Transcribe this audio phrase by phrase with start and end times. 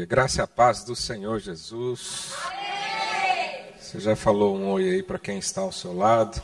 [0.00, 0.06] Aleluia.
[0.06, 2.32] Graça e a paz do Senhor Jesus.
[3.78, 6.42] Você já falou um oi aí para quem está ao seu lado.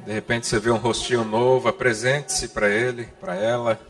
[0.00, 3.80] De repente você vê um rostinho novo, apresente-se para ele, para ela.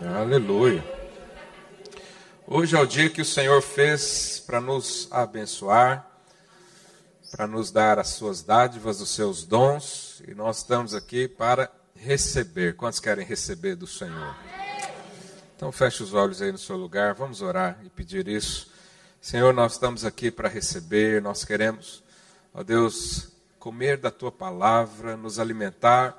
[0.00, 0.84] Aleluia.
[2.46, 6.06] Hoje é o dia que o Senhor fez para nos abençoar,
[7.30, 12.76] para nos dar as suas dádivas, os seus dons, e nós estamos aqui para receber.
[12.76, 14.47] Quantos querem receber do Senhor?
[15.58, 18.70] Então feche os olhos aí no seu lugar, vamos orar e pedir isso.
[19.20, 22.00] Senhor, nós estamos aqui para receber, nós queremos,
[22.54, 26.16] ó Deus, comer da tua palavra, nos alimentar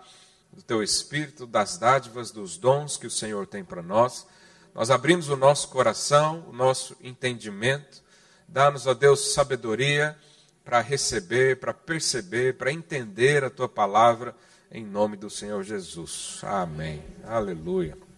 [0.51, 4.27] do teu espírito, das dádivas, dos dons que o Senhor tem para nós.
[4.75, 8.03] Nós abrimos o nosso coração, o nosso entendimento,
[8.45, 10.17] dá-nos, ó Deus, sabedoria
[10.65, 14.35] para receber, para perceber, para entender a tua palavra,
[14.69, 16.41] em nome do Senhor Jesus.
[16.43, 17.01] Amém.
[17.23, 18.08] Aleluia.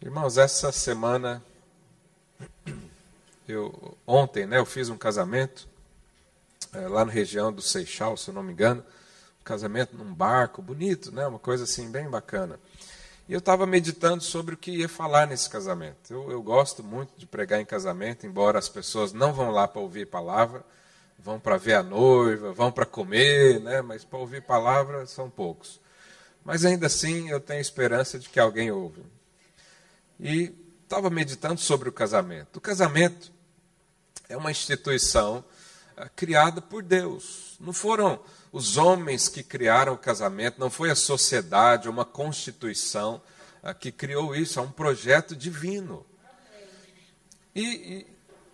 [0.00, 1.42] Irmãos, essa semana,
[3.48, 5.66] eu, ontem, né, eu fiz um casamento
[6.72, 8.80] é, lá na região do Seixal, se eu não me engano,
[9.40, 12.60] um casamento num barco, bonito, né, uma coisa assim bem bacana.
[13.28, 16.12] E eu estava meditando sobre o que ia falar nesse casamento.
[16.12, 19.80] Eu, eu gosto muito de pregar em casamento, embora as pessoas não vão lá para
[19.80, 20.64] ouvir palavra,
[21.18, 25.80] vão para ver a noiva, vão para comer, né, mas para ouvir palavra são poucos.
[26.44, 29.17] Mas ainda assim eu tenho esperança de que alguém ouve
[30.18, 30.52] e
[30.82, 32.56] estava meditando sobre o casamento.
[32.56, 33.30] O casamento
[34.28, 35.44] é uma instituição
[35.96, 37.56] uh, criada por Deus.
[37.60, 38.18] Não foram
[38.50, 43.20] os homens que criaram o casamento, não foi a sociedade, uma constituição
[43.62, 46.04] uh, que criou isso, é um projeto divino.
[47.54, 48.06] E, e,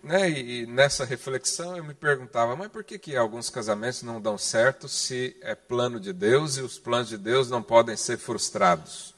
[0.03, 4.37] né, e, nessa reflexão eu me perguntava, mas por que, que alguns casamentos não dão
[4.37, 9.14] certo se é plano de Deus e os planos de Deus não podem ser frustrados?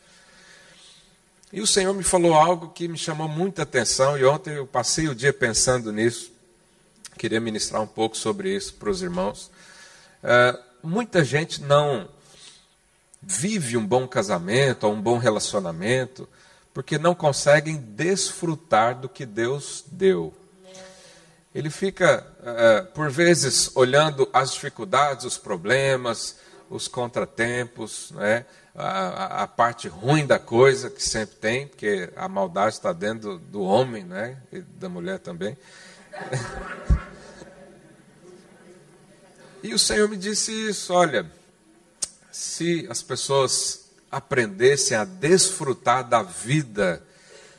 [1.52, 5.08] E o Senhor me falou algo que me chamou muita atenção, e ontem eu passei
[5.08, 6.30] o dia pensando nisso.
[7.18, 9.50] Queria ministrar um pouco sobre isso para os irmãos.
[10.22, 12.10] Uh, muita gente não
[13.22, 16.28] vive um bom casamento ou um bom relacionamento
[16.74, 20.34] porque não conseguem desfrutar do que Deus deu.
[21.56, 26.36] Ele fica, uh, por vezes, olhando as dificuldades, os problemas,
[26.70, 28.46] os contratempos, né?
[28.78, 33.40] A, a, parte ruim da coisa que sempre tem, porque a maldade está dentro do,
[33.40, 34.38] do homem, né?
[34.52, 35.58] E da mulher também.
[39.64, 41.30] E o Senhor me disse isso: olha,
[42.32, 47.04] se as pessoas aprendessem a desfrutar da vida,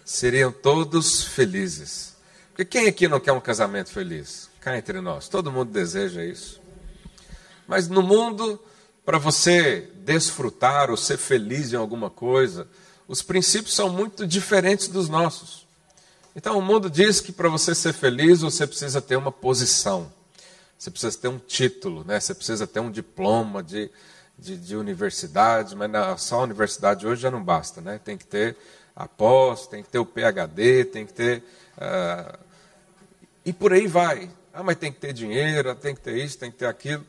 [0.04, 2.16] seriam todos felizes.
[2.50, 4.48] Porque quem aqui não quer um casamento feliz?
[4.60, 6.60] Cá entre nós, todo mundo deseja isso.
[7.66, 8.58] Mas no mundo
[9.04, 12.66] para você desfrutar ou ser feliz em alguma coisa,
[13.06, 15.66] os princípios são muito diferentes dos nossos.
[16.34, 20.10] Então o mundo diz que para você ser feliz você precisa ter uma posição,
[20.78, 22.18] você precisa ter um título, né?
[22.18, 23.90] você precisa ter um diploma de,
[24.38, 28.00] de, de universidade, mas na, só a universidade hoje já não basta, né?
[28.02, 28.56] tem que ter
[28.96, 31.44] a pós, tem que ter o PhD, tem que ter.
[31.76, 32.38] Uh,
[33.44, 34.30] e por aí vai.
[34.54, 37.04] Ah, mas tem que ter dinheiro, tem que ter isso, tem que ter aquilo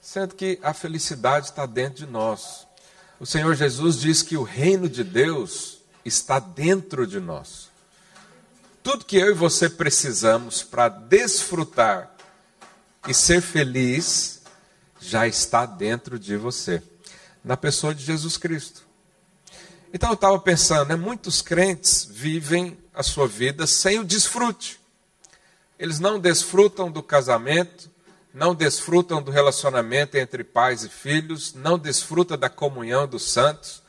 [0.00, 2.66] sendo que a felicidade está dentro de nós.
[3.18, 7.68] O Senhor Jesus diz que o reino de Deus está dentro de nós.
[8.82, 12.10] Tudo que eu e você precisamos para desfrutar
[13.06, 14.40] e ser feliz
[14.98, 16.82] já está dentro de você,
[17.44, 18.86] na pessoa de Jesus Cristo.
[19.92, 24.80] Então eu estava pensando, né, muitos crentes vivem a sua vida sem o desfrute.
[25.78, 27.89] Eles não desfrutam do casamento,
[28.32, 33.82] não desfrutam do relacionamento entre pais e filhos, não desfruta da comunhão dos santos,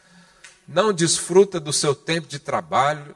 [0.68, 3.16] não desfruta do seu tempo de trabalho.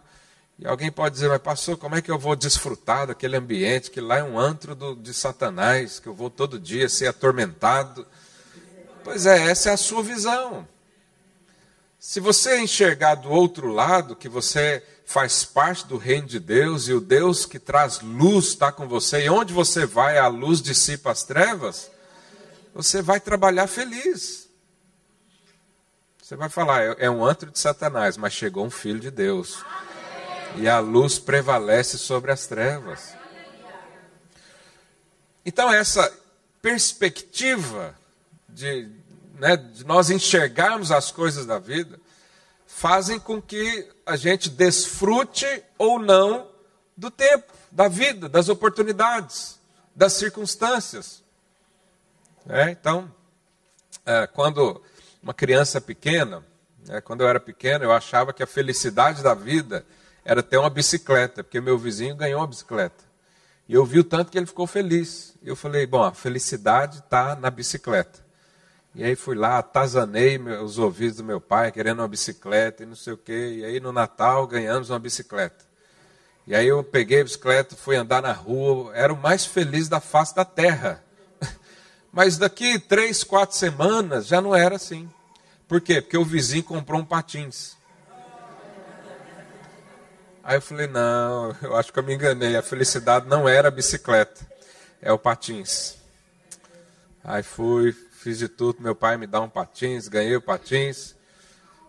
[0.57, 3.99] E alguém pode dizer, mas pastor, como é que eu vou desfrutar daquele ambiente que
[3.99, 8.05] lá é um antro do, de Satanás, que eu vou todo dia ser atormentado?
[9.03, 10.67] Pois é, essa é a sua visão.
[12.07, 16.93] Se você enxergar do outro lado, que você faz parte do reino de Deus e
[16.93, 21.09] o Deus que traz luz está com você, e onde você vai, a luz dissipa
[21.09, 21.89] as trevas,
[22.75, 24.47] você vai trabalhar feliz.
[26.21, 29.65] Você vai falar, é, é um antro de Satanás, mas chegou um filho de Deus.
[30.57, 33.15] E a luz prevalece sobre as trevas.
[35.43, 36.13] Então, essa
[36.61, 37.95] perspectiva
[38.47, 38.91] de,
[39.35, 41.99] né, de nós enxergarmos as coisas da vida,
[42.65, 46.49] fazem com que a gente desfrute ou não
[46.97, 49.59] do tempo, da vida, das oportunidades,
[49.95, 51.23] das circunstâncias.
[52.47, 53.11] É, então,
[54.05, 54.81] é, quando
[55.21, 56.43] uma criança pequena,
[56.87, 59.83] É, quando eu era pequeno, eu achava que a felicidade da vida
[60.23, 63.03] era ter uma bicicleta, porque meu vizinho ganhou uma bicicleta.
[63.67, 65.33] E eu vi o tanto que ele ficou feliz.
[65.41, 68.23] Eu falei, bom, a felicidade está na bicicleta.
[68.97, 72.95] E aí fui lá, atazanei os ouvidos do meu pai, querendo uma bicicleta e não
[72.95, 73.57] sei o quê.
[73.57, 75.65] E aí no Natal ganhamos uma bicicleta.
[76.47, 79.99] E aí eu peguei a bicicleta, fui andar na rua, era o mais feliz da
[79.99, 81.03] face da terra.
[82.09, 85.09] Mas daqui três, quatro semanas já não era assim.
[85.67, 86.01] Por quê?
[86.01, 87.75] Porque o vizinho comprou um patins.
[90.41, 92.55] Aí eu falei, não, eu acho que eu me enganei.
[92.55, 94.47] A felicidade não era a bicicleta,
[95.01, 95.97] é o patins.
[97.23, 97.91] Aí fui,
[98.25, 101.15] fiz de tudo, meu pai me dá um patins, ganhei o patins.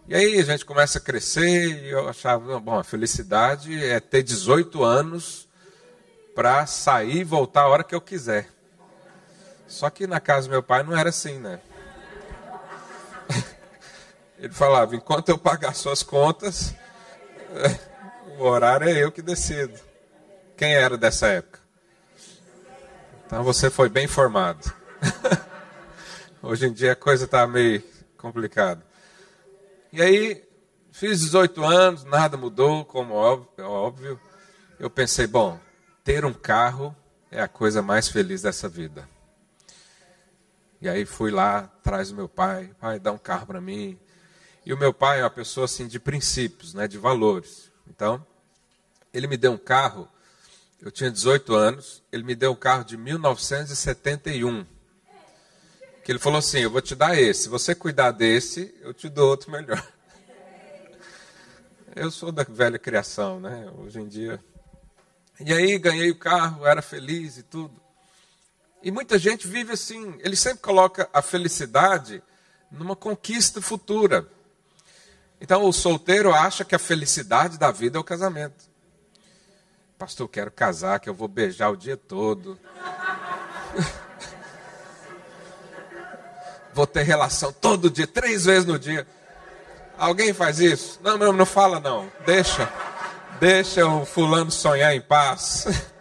[0.07, 4.23] E aí a gente começa a crescer e eu achava, bom, a felicidade é ter
[4.23, 5.49] 18 anos
[6.35, 8.51] para sair e voltar a hora que eu quiser.
[9.67, 11.59] Só que na casa do meu pai não era assim, né?
[14.39, 16.75] Ele falava, enquanto eu pagar suas contas,
[18.39, 19.81] o horário é eu que decido.
[20.55, 21.61] Quem era dessa época?
[23.25, 24.71] Então você foi bem informado.
[26.49, 27.83] Hoje em dia a coisa está meio
[28.17, 28.81] complicada.
[29.93, 30.45] E aí,
[30.93, 34.21] fiz 18 anos, nada mudou, como óbvio.
[34.79, 35.59] Eu pensei, bom,
[36.05, 36.95] ter um carro
[37.33, 39.09] é a coisa mais feliz dessa vida.
[40.81, 43.99] E aí fui lá atrás do meu pai, pai, dá um carro para mim.
[44.65, 47.73] E o meu pai é uma pessoa assim de princípios, né, de valores.
[47.89, 48.25] Então,
[49.13, 50.09] ele me deu um carro,
[50.81, 54.76] eu tinha 18 anos, ele me deu um carro de 1971.
[56.07, 59.09] Que ele falou assim: Eu vou te dar esse, se você cuidar desse, eu te
[59.09, 59.85] dou outro melhor.
[61.97, 63.69] Eu sou da velha criação, né?
[63.77, 64.39] Hoje em dia.
[65.41, 67.75] E aí ganhei o carro, era feliz e tudo.
[68.85, 72.23] E muita gente vive assim, ele sempre coloca a felicidade
[72.71, 74.29] numa conquista futura.
[75.41, 78.71] Então o solteiro acha que a felicidade da vida é o casamento.
[79.99, 82.57] Pastor, eu quero casar, que eu vou beijar o dia todo.
[86.77, 89.07] vou ter relação todo dia, três vezes no dia.
[89.97, 91.01] Alguém faz isso?
[91.03, 92.13] Não, não, não fala não.
[92.27, 92.71] Deixa.
[93.41, 95.67] Deixa o fulano sonhar em paz.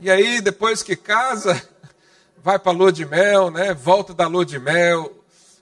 [0.00, 1.60] E aí, depois que casa,
[2.36, 3.74] vai para a lua de mel, né?
[3.74, 5.12] Volta da lua de mel,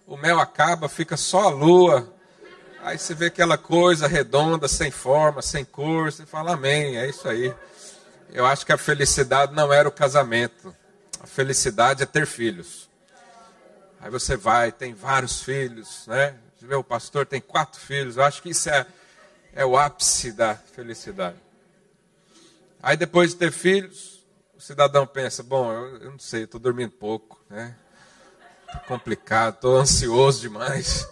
[0.06, 2.12] o mel acaba, fica só a lua.
[2.84, 7.26] Aí você vê aquela coisa redonda, sem forma, sem cor, você fala amém, é isso
[7.26, 7.54] aí.
[8.30, 10.74] Eu acho que a felicidade não era o casamento.
[11.20, 12.88] A felicidade é ter filhos.
[14.00, 16.36] Aí você vai, tem vários filhos, né?
[16.78, 18.16] O pastor tem quatro filhos.
[18.16, 18.86] Eu acho que isso é,
[19.52, 21.36] é o ápice da felicidade.
[22.82, 24.24] Aí depois de ter filhos,
[24.56, 27.74] o cidadão pensa, bom, eu, eu não sei, estou dormindo pouco, né?
[28.70, 31.08] Tô complicado, estou ansioso demais.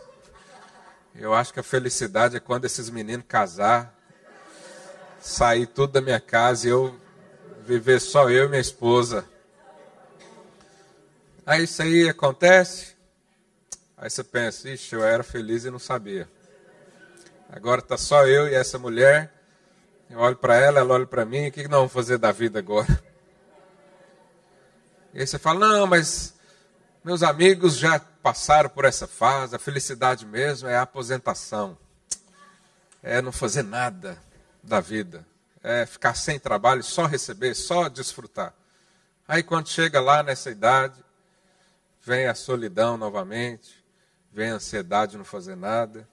[1.15, 3.95] Eu acho que a felicidade é quando esses meninos casar,
[5.21, 6.99] sair tudo da minha casa e eu
[7.65, 9.25] viver só eu e minha esposa.
[11.47, 12.95] Aí isso aí acontece.
[13.97, 16.29] Aí você pensa, ixi, eu era feliz e não sabia.
[17.51, 19.33] Agora está só eu e essa mulher.
[20.11, 21.49] Eu olho para ela, ela olha para mim.
[21.49, 23.03] O que nós vamos fazer da vida agora?
[25.15, 26.35] E aí você fala: não, mas
[27.05, 31.77] meus amigos já passaram por essa fase, a felicidade mesmo é a aposentação,
[33.03, 34.19] é não fazer nada
[34.63, 35.27] da vida,
[35.65, 38.55] é ficar sem trabalho, só receber, só desfrutar.
[39.27, 41.03] Aí quando chega lá nessa idade,
[42.03, 43.83] vem a solidão novamente,
[44.31, 46.07] vem a ansiedade de não fazer nada.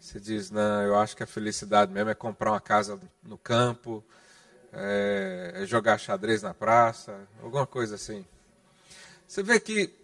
[0.00, 4.04] Você diz, não, eu acho que a felicidade mesmo é comprar uma casa no campo,
[4.72, 8.26] é, é jogar xadrez na praça, alguma coisa assim.
[9.28, 9.94] Você vê que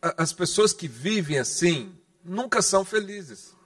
[0.00, 3.56] as pessoas que vivem assim nunca são felizes.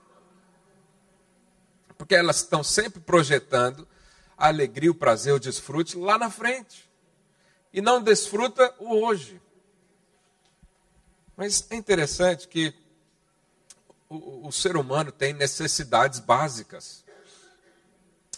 [1.99, 3.87] Porque elas estão sempre projetando
[4.41, 6.89] a alegria, o prazer, o desfrute lá na frente.
[7.71, 9.39] E não desfruta o hoje.
[11.37, 12.73] Mas é interessante que
[14.09, 17.05] o, o, ser humano tem necessidades básicas.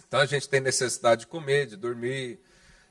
[0.06, 2.38] Então a gente tem necessidade de comer, de dormir,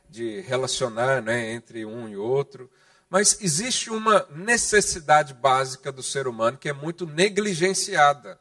[0.09, 2.71] de relacionar né, entre um e outro.
[3.11, 8.41] Mas existe uma necessidade básica do ser humano que é muito negligenciada,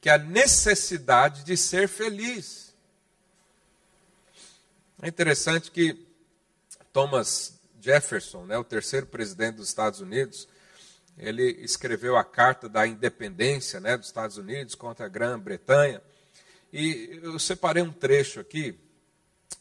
[0.00, 2.67] que é a necessidade de ser feliz.
[5.00, 5.96] É interessante que
[6.92, 10.48] Thomas Jefferson, né, o terceiro presidente dos Estados Unidos,
[11.16, 16.02] ele escreveu a Carta da Independência né, dos Estados Unidos contra a Grã-Bretanha.
[16.72, 18.76] E eu separei um trecho aqui,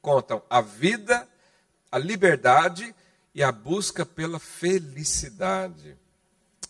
[0.00, 1.28] contam a vida,
[1.96, 2.94] a liberdade
[3.34, 5.96] e a busca pela felicidade.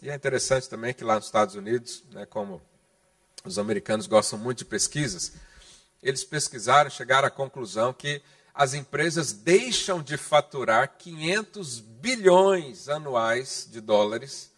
[0.00, 2.62] E é interessante também que lá nos Estados Unidos, né, como
[3.44, 5.32] os americanos gostam muito de pesquisas,
[6.00, 8.22] eles pesquisaram, chegaram à conclusão que
[8.54, 14.52] as empresas deixam de faturar 500 bilhões anuais de dólares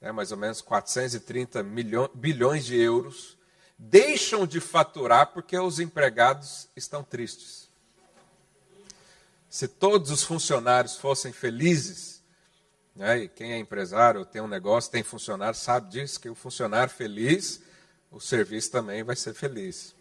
[0.00, 3.38] né, mais ou menos 430 milhões, bilhões de euros,
[3.78, 7.67] deixam de faturar porque os empregados estão tristes.
[9.48, 12.22] Se todos os funcionários fossem felizes,
[12.94, 16.92] né, e quem é empresário, tem um negócio, tem funcionário, sabe disso, que o funcionário
[16.92, 17.60] feliz,
[18.10, 19.94] o serviço também vai ser feliz.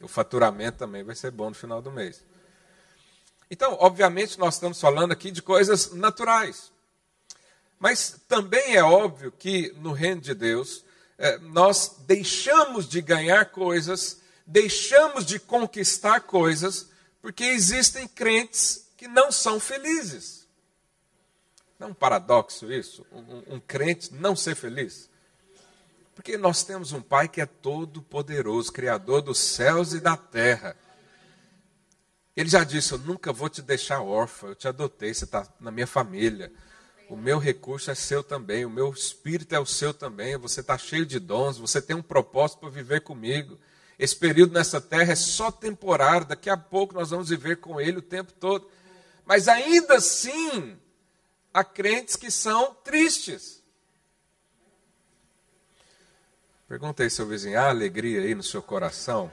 [0.00, 2.24] O faturamento também vai ser bom no final do mês.
[3.50, 6.72] Então, obviamente, nós estamos falando aqui de coisas naturais.
[7.78, 10.84] Mas também é óbvio que no reino de Deus,
[11.18, 19.30] é, nós deixamos de ganhar coisas, deixamos de conquistar coisas, porque existem crentes que não
[19.30, 20.46] são felizes.
[21.78, 23.06] Não é um paradoxo isso?
[23.10, 25.08] Um, um crente não ser feliz?
[26.14, 30.76] Porque nós temos um Pai que é todo poderoso, Criador dos céus e da terra.
[32.36, 35.70] Ele já disse: Eu nunca vou te deixar órfã, eu te adotei, você está na
[35.70, 36.52] minha família.
[37.08, 40.36] O meu recurso é seu também, o meu espírito é o seu também.
[40.36, 43.58] Você está cheio de dons, você tem um propósito para viver comigo.
[44.00, 47.98] Esse período nessa terra é só temporário, daqui a pouco nós vamos viver com Ele
[47.98, 48.66] o tempo todo.
[49.26, 50.74] Mas ainda assim,
[51.52, 53.62] há crentes que são tristes.
[56.66, 59.30] Perguntei seu vizinho, há alegria aí no seu coração?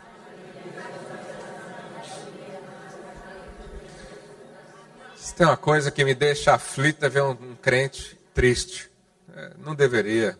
[5.15, 8.91] Se tem uma coisa que me deixa aflito é ver um, um crente triste.
[9.33, 10.37] É, não deveria.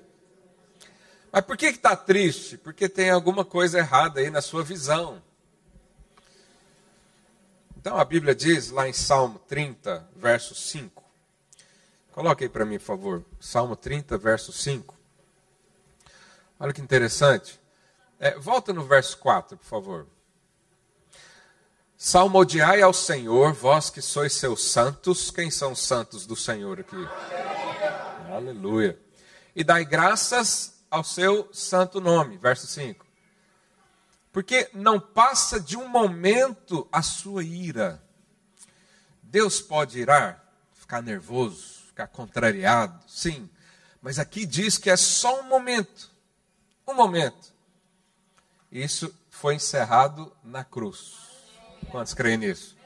[1.32, 2.58] Mas por que está triste?
[2.58, 5.22] Porque tem alguma coisa errada aí na sua visão.
[7.76, 11.04] Então a Bíblia diz lá em Salmo 30, verso 5.
[12.12, 13.26] Coloque aí para mim, por favor.
[13.40, 14.96] Salmo 30, verso 5.
[16.60, 17.60] Olha que interessante.
[18.20, 20.08] É, volta no verso 4, por favor.
[21.96, 25.30] Salmodiai ao Senhor, vós que sois seus santos.
[25.30, 26.96] Quem são os santos do Senhor aqui?
[26.96, 28.36] Aleluia.
[28.36, 29.00] Aleluia.
[29.56, 32.38] E dai graças ao seu santo nome.
[32.38, 33.06] Verso 5.
[34.32, 38.02] Porque não passa de um momento a sua ira.
[39.22, 43.50] Deus pode irar, ficar nervoso, ficar contrariado, sim.
[44.02, 46.10] Mas aqui diz que é só um momento.
[46.88, 47.54] Um momento.
[48.72, 51.16] Isso foi encerrado na cruz.
[51.90, 52.78] Quantos creem nisso?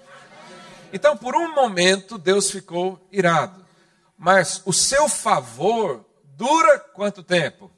[0.93, 3.65] Então, por um momento, Deus ficou irado.
[4.17, 6.05] Mas o seu favor
[6.35, 7.71] dura quanto tempo?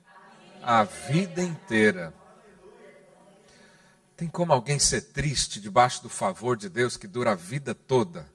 [0.64, 2.14] A vida inteira.
[4.16, 8.26] Tem como alguém ser triste debaixo do favor de Deus que dura a vida toda?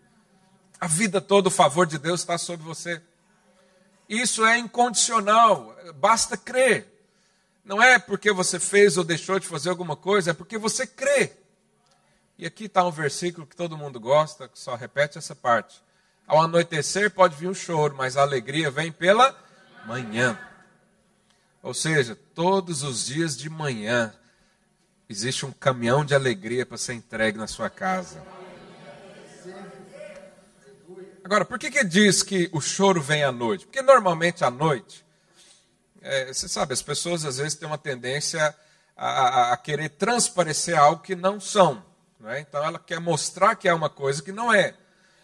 [0.80, 3.00] A vida toda o favor de Deus está sobre você.
[4.08, 6.86] Isso é incondicional, basta crer.
[7.64, 11.32] Não é porque você fez ou deixou de fazer alguma coisa, é porque você crê.
[12.38, 15.82] E aqui está um versículo que todo mundo gosta, que só repete essa parte.
[16.26, 19.36] Ao anoitecer pode vir o choro, mas a alegria vem pela
[19.86, 20.38] manhã.
[21.62, 24.14] Ou seja, todos os dias de manhã
[25.08, 28.22] existe um caminhão de alegria para ser entregue na sua casa.
[31.24, 33.66] Agora, por que, que diz que o choro vem à noite?
[33.66, 35.04] Porque normalmente à noite,
[36.00, 38.54] é, você sabe, as pessoas às vezes têm uma tendência
[38.96, 41.84] a, a, a querer transparecer algo que não são.
[42.24, 42.40] É?
[42.40, 44.74] Então ela quer mostrar que é uma coisa que não é.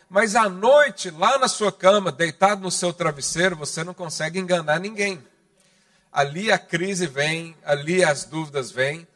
[0.08, 4.78] Mas à noite, lá na sua cama, deitado no seu travesseiro, você não consegue enganar
[4.78, 5.24] ninguém.
[6.14, 9.06] Ali a crise vem, ali as dúvidas vêm.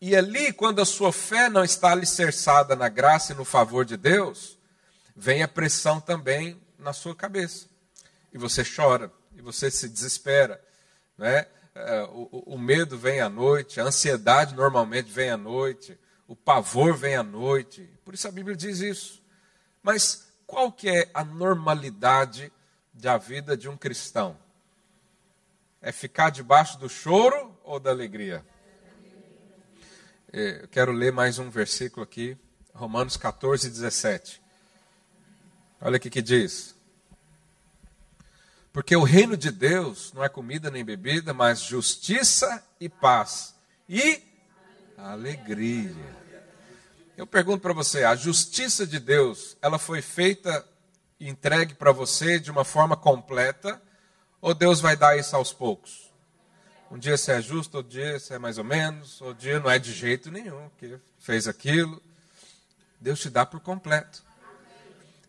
[0.00, 3.96] E ali, quando a sua fé não está alicerçada na graça e no favor de
[3.96, 4.58] Deus,
[5.16, 7.66] vem a pressão também na sua cabeça.
[8.32, 10.60] E você chora, e você se desespera.
[11.16, 11.46] Né?
[12.10, 15.96] O, o medo vem à noite, a ansiedade normalmente vem à noite
[16.28, 17.88] o pavor vem à noite.
[18.04, 19.22] Por isso a Bíblia diz isso.
[19.82, 22.52] Mas qual que é a normalidade
[22.92, 24.36] da vida de um cristão?
[25.88, 28.44] É ficar debaixo do choro ou da alegria?
[30.30, 32.36] É, eu quero ler mais um versículo aqui,
[32.74, 34.42] Romanos 14, 17.
[35.80, 36.74] Olha o que diz.
[38.70, 43.54] Porque o reino de Deus não é comida nem bebida, mas justiça e paz.
[43.88, 44.22] E
[44.94, 45.96] alegria.
[47.16, 50.68] Eu pergunto para você, a justiça de Deus, ela foi feita
[51.18, 53.80] e entregue para você de uma forma completa,
[54.40, 56.08] ou Deus vai dar isso aos poucos?
[56.90, 59.70] Um dia você é justo, outro dia você é mais ou menos, outro dia não
[59.70, 62.02] é de jeito nenhum, que fez aquilo.
[63.00, 64.22] Deus te dá por completo.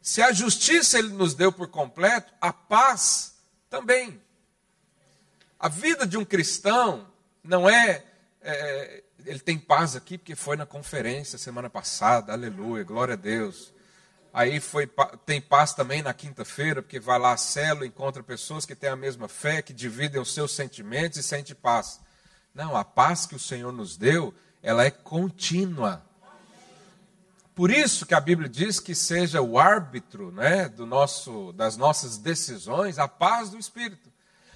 [0.01, 3.35] Se a justiça ele nos deu por completo, a paz
[3.69, 4.21] também.
[5.59, 7.07] A vida de um cristão
[7.43, 8.05] não é,
[8.41, 13.73] é, Ele tem paz aqui porque foi na conferência semana passada, aleluia, glória a Deus.
[14.31, 14.87] Aí foi,
[15.25, 18.95] tem paz também na quinta-feira, porque vai lá a célula, encontra pessoas que têm a
[18.95, 21.99] mesma fé, que dividem os seus sentimentos e sente paz.
[22.53, 26.03] Não, a paz que o Senhor nos deu, ela é contínua.
[27.55, 32.17] Por isso que a Bíblia diz que seja o árbitro né, do nosso, das nossas
[32.17, 34.09] decisões a paz do Espírito.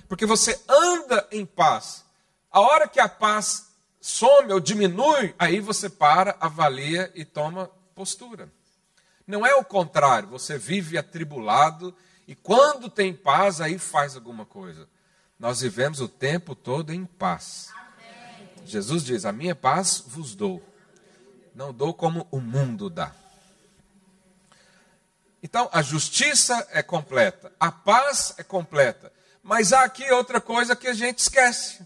[0.07, 2.05] Porque você anda em paz.
[2.51, 8.49] A hora que a paz some ou diminui, aí você para, avalia e toma postura.
[9.25, 11.95] Não é o contrário, você vive atribulado
[12.27, 14.87] e quando tem paz, aí faz alguma coisa.
[15.39, 17.69] Nós vivemos o tempo todo em paz.
[17.73, 18.49] Amém.
[18.65, 20.61] Jesus diz: A minha paz vos dou
[21.53, 23.11] não dou como o mundo dá.
[25.41, 29.11] Então, a justiça é completa, a paz é completa.
[29.41, 31.85] Mas há aqui outra coisa que a gente esquece: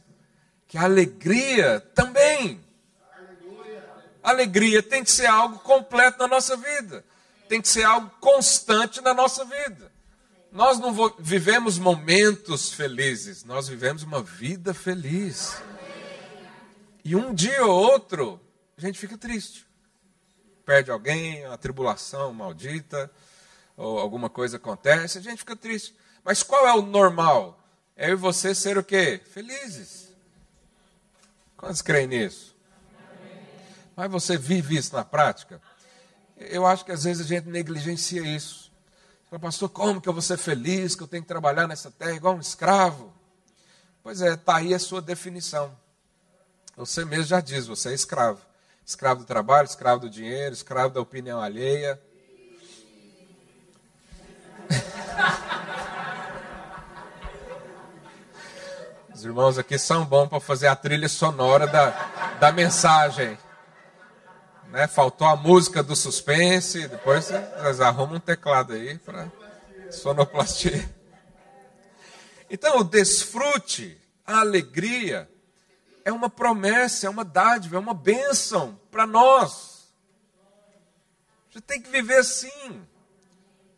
[0.67, 2.65] que a alegria também.
[4.23, 7.03] A alegria tem que ser algo completo na nossa vida,
[7.47, 9.91] tem que ser algo constante na nossa vida.
[10.51, 15.61] Nós não vivemos momentos felizes, nós vivemos uma vida feliz.
[17.03, 18.39] E um dia ou outro,
[18.77, 19.65] a gente fica triste.
[20.65, 23.09] Perde alguém, uma tribulação maldita,
[23.75, 25.95] ou alguma coisa acontece, a gente fica triste.
[26.23, 27.57] Mas qual é o normal?
[27.95, 29.21] É eu e você ser o quê?
[29.31, 30.07] Felizes.
[31.55, 32.55] Quantos creem nisso?
[33.95, 35.61] Mas você vive isso na prática?
[36.39, 38.71] Eu acho que às vezes a gente negligencia isso.
[39.29, 42.13] Fala, pastor, como que eu vou ser feliz, que eu tenho que trabalhar nessa terra
[42.13, 43.13] igual um escravo?
[44.03, 45.75] Pois é, está aí a sua definição.
[46.75, 48.39] Você mesmo já diz, você é escravo
[48.87, 52.01] escravo do trabalho, escravo do dinheiro, escravo da opinião alheia.
[59.13, 61.89] Os irmãos aqui são bons para fazer a trilha sonora da,
[62.39, 63.37] da mensagem.
[64.71, 64.87] Né?
[64.87, 69.31] Faltou a música do suspense, depois vocês arrumam um teclado aí para
[69.91, 70.89] sonoplastia.
[72.49, 75.29] Então, o desfrute, a alegria,
[76.03, 79.87] é uma promessa, é uma dádiva, é uma bênção para nós.
[81.51, 82.81] Você tem que viver assim.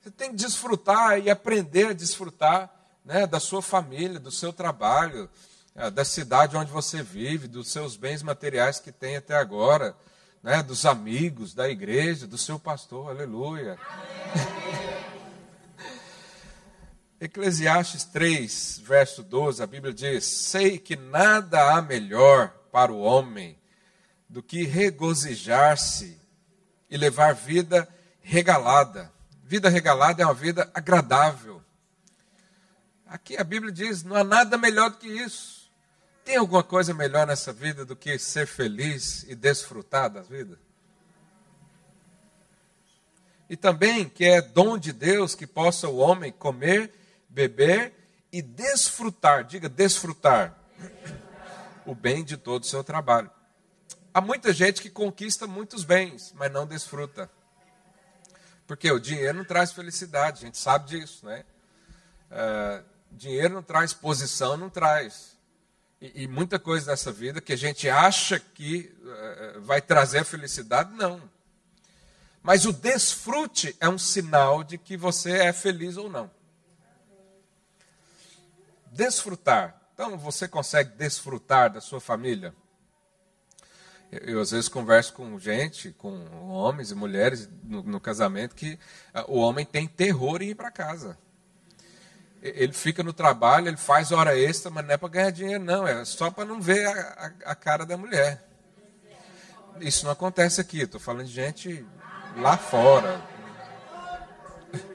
[0.02, 2.70] Você tem que desfrutar e aprender a desfrutar
[3.04, 5.30] né, da sua família, do seu trabalho,
[5.76, 9.96] eh, da cidade onde você vive, dos seus bens materiais que tem até agora,
[10.42, 13.10] né, dos amigos, da igreja, do seu pastor.
[13.10, 13.78] Aleluia.
[17.20, 23.60] Eclesiastes 3, verso 12, a Bíblia diz: Sei que nada há melhor para o homem
[24.30, 26.18] do que regozijar-se
[26.90, 27.88] e levar vida
[28.22, 29.12] regalada.
[29.44, 31.62] Vida regalada é uma vida agradável.
[33.06, 35.59] Aqui a Bíblia diz: não há nada melhor do que isso.
[36.30, 40.60] Tem alguma coisa melhor nessa vida do que ser feliz e desfrutar da vida?
[43.50, 46.94] E também que é dom de Deus que possa o homem comer
[47.28, 47.96] beber
[48.32, 50.56] e desfrutar, diga desfrutar,
[51.84, 53.32] o bem de todo o seu trabalho.
[54.14, 57.28] Há muita gente que conquista muitos bens, mas não desfruta.
[58.68, 61.44] Porque o dinheiro não traz felicidade, a gente sabe disso, né?
[62.30, 65.39] Uh, dinheiro não traz posição, não traz.
[66.02, 70.94] E, e, muita coisa dessa vida que a gente acha que uh, vai trazer felicidade,
[70.94, 71.22] não.
[72.42, 76.32] Mas o desfrute é um sinal de que você é feliz ou não
[79.00, 79.80] desfrutar.
[79.94, 82.54] Então, você consegue desfrutar da sua família?
[84.12, 88.74] Eu, eu, às vezes converso com gente, com homens e mulheres no, no casamento, que
[89.14, 91.18] uh, o homem tem terror em ir para casa.
[92.42, 95.86] Ele fica no trabalho, ele faz hora extra, mas não é para ganhar dinheiro, não,
[95.86, 98.42] é só para não ver a, a, a, cara da mulher.
[99.82, 101.86] Isso não acontece aqui, estou falando de gente
[102.38, 103.22] lá fora,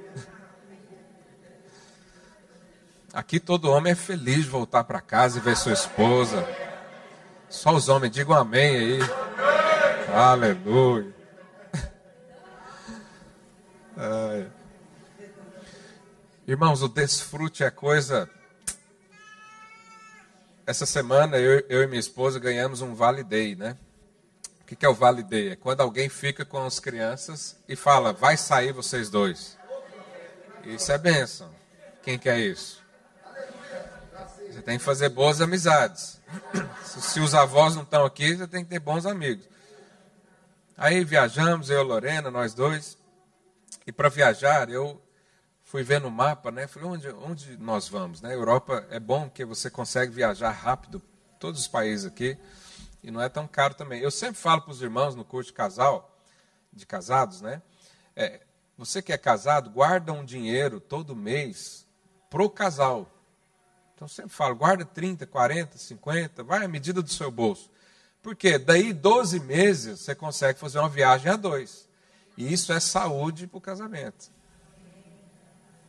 [3.12, 6.44] Aqui todo homem é feliz de voltar para casa e ver sua esposa.
[7.48, 8.98] Só os homens, digam amém aí.
[10.12, 11.14] Aleluia.
[13.96, 14.50] Ai.
[16.46, 18.28] Irmãos, o desfrute é coisa.
[20.66, 23.78] Essa semana eu, eu, e minha esposa ganhamos um Vale Day, né?
[24.60, 25.52] O que, que é o Vale Day?
[25.52, 29.56] É quando alguém fica com as crianças e fala, vai sair vocês dois.
[30.64, 31.50] Isso é bênção.
[32.02, 32.82] Quem quer isso?
[34.50, 36.20] Você tem que fazer boas amizades.
[36.84, 39.48] Se os avós não estão aqui, você tem que ter bons amigos.
[40.76, 42.98] Aí viajamos, eu e Lorena, nós dois.
[43.86, 45.00] E para viajar, eu
[45.74, 46.68] fui ver no mapa, né?
[46.68, 48.20] Falei, onde, onde nós vamos?
[48.20, 48.32] Né?
[48.32, 51.02] Europa é bom que você consegue viajar rápido,
[51.36, 52.38] todos os países aqui,
[53.02, 54.00] e não é tão caro também.
[54.00, 56.16] Eu sempre falo para os irmãos no curso de casal,
[56.72, 57.60] de casados, né?
[58.14, 58.42] É,
[58.78, 61.84] você que é casado, guarda um dinheiro todo mês
[62.30, 63.10] pro casal.
[63.96, 67.68] Então sempre falo, guarda 30, 40, 50, vai à medida do seu bolso.
[68.22, 71.88] Porque daí 12 meses você consegue fazer uma viagem a dois.
[72.36, 74.33] E isso é saúde para o casamento.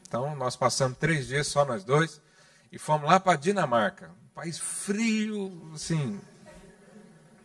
[0.08, 2.22] Então nós passamos três dias só nós dois
[2.72, 4.10] e fomos lá para Dinamarca.
[4.10, 6.20] Um país frio, assim.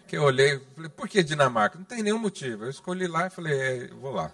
[0.06, 1.78] Que eu olhei, falei, por que Dinamarca?
[1.78, 2.64] Não tem nenhum motivo.
[2.64, 4.32] Eu escolhi lá e falei, é, vou lá.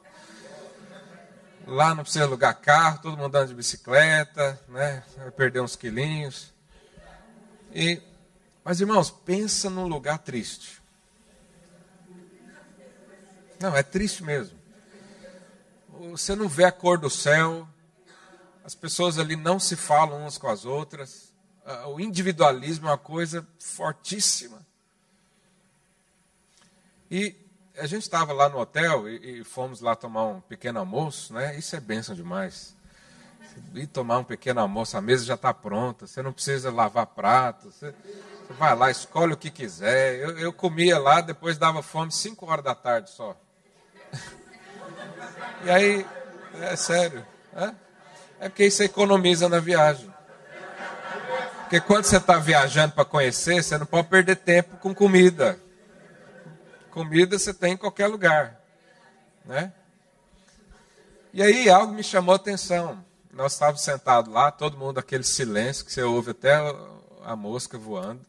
[1.67, 5.03] Lá não precisa alugar carro, todo mundo andando de bicicleta, né?
[5.17, 6.53] Vai perder uns quilinhos.
[7.75, 8.01] E,
[8.65, 10.81] mas irmãos, pensa num lugar triste.
[13.61, 14.57] Não, é triste mesmo.
[16.11, 17.67] Você não vê a cor do céu,
[18.67, 21.33] as pessoas ali não se falam umas com as outras,
[21.87, 24.59] o individualismo é uma coisa fortíssima.
[27.09, 27.37] E
[27.79, 31.57] a gente estava lá no hotel e, e, fomos lá tomar um pequeno almoço, né?
[31.57, 32.75] Isso é bênção demais.
[33.73, 37.71] Ir tomar um pequeno almoço, a mesa já está pronta, você não precisa lavar prato,
[37.71, 37.95] você,
[38.49, 40.17] você, vai lá, escolhe o que quiser.
[40.17, 43.37] Eu, eu comia lá, depois dava fome 5 horas da tarde só.
[45.65, 46.07] E aí,
[46.61, 47.75] é sério, é,
[48.41, 50.13] é porque isso economiza na viagem.
[51.63, 55.59] Porque quando você está viajando para conhecer, você não pode perder tempo com comida.
[56.93, 58.61] Comida você tem em qualquer lugar.
[59.45, 59.73] Né?
[61.33, 63.05] E aí algo me chamou a atenção.
[63.33, 66.55] Nós estávamos sentados lá, todo mundo aquele silêncio que você ouve até
[67.25, 68.21] a mosca voando.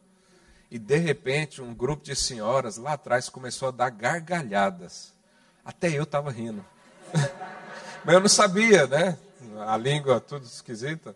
[0.72, 5.14] E de repente um grupo de senhoras lá atrás começou a dar gargalhadas.
[5.64, 6.66] Até eu estava rindo.
[8.04, 9.18] Mas eu não sabia, né?
[9.68, 11.16] A língua tudo esquisita.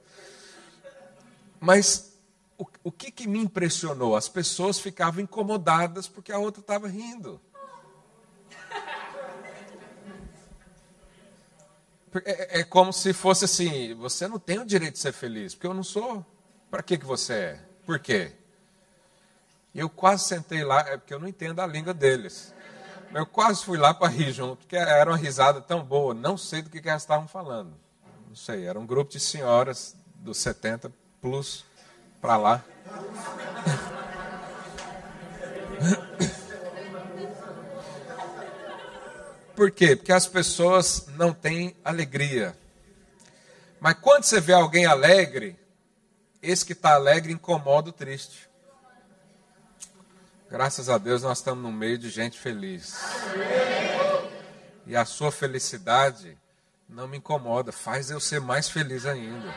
[1.60, 2.14] Mas
[2.58, 4.16] o, o que, que me impressionou?
[4.16, 7.40] As pessoas ficavam incomodadas porque a outra estava rindo.
[12.26, 15.68] É, é, como se fosse assim: você não tem o direito de ser feliz, porque
[15.68, 16.26] eu não sou.
[16.70, 17.60] Para que, que você é?
[17.86, 18.34] Por quê?
[19.74, 22.54] Eu quase sentei lá, é porque eu não entendo a língua deles.
[23.14, 26.14] Eu quase fui lá para rir junto, porque era uma risada tão boa.
[26.14, 27.74] Não sei do que, que elas estavam falando.
[28.32, 30.90] Não sei, era um grupo de senhoras dos 70
[31.20, 31.66] plus
[32.22, 32.64] para lá.
[39.54, 39.98] Por quê?
[39.98, 42.58] Porque as pessoas não têm alegria.
[43.82, 45.60] Mas quando você vê alguém alegre,
[46.42, 48.50] esse que está alegre incomoda o triste.
[50.50, 52.96] Graças a Deus nós estamos no meio de gente feliz.
[54.88, 56.40] E a sua felicidade
[56.92, 59.54] não me incomoda, faz eu ser mais feliz ainda.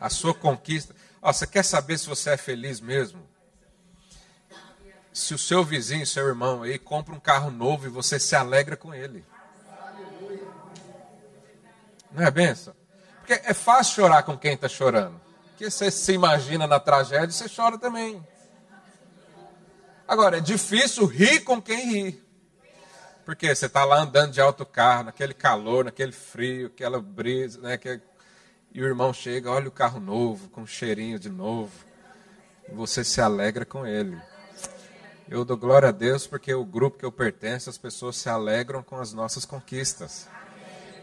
[0.00, 0.94] A sua conquista.
[1.22, 3.22] Ó, você quer saber se você é feliz mesmo?
[5.12, 8.76] Se o seu vizinho, seu irmão aí compra um carro novo e você se alegra
[8.76, 9.24] com ele.
[12.10, 12.74] Não é benção?
[13.18, 15.20] Porque é fácil chorar com quem está chorando.
[15.50, 18.26] Porque você se imagina na tragédia, você chora também.
[20.08, 22.31] Agora, é difícil rir com quem ri.
[23.24, 27.74] Porque você está lá andando de alto carro, naquele calor, naquele frio, aquela brisa, né,
[27.74, 28.02] aquele
[28.74, 31.72] e o irmão chega, olha o carro novo, com um cheirinho de novo.
[32.66, 34.18] E você se alegra com ele.
[35.28, 38.82] Eu dou glória a Deus porque o grupo que eu pertenço, as pessoas se alegram
[38.82, 40.26] com as nossas conquistas.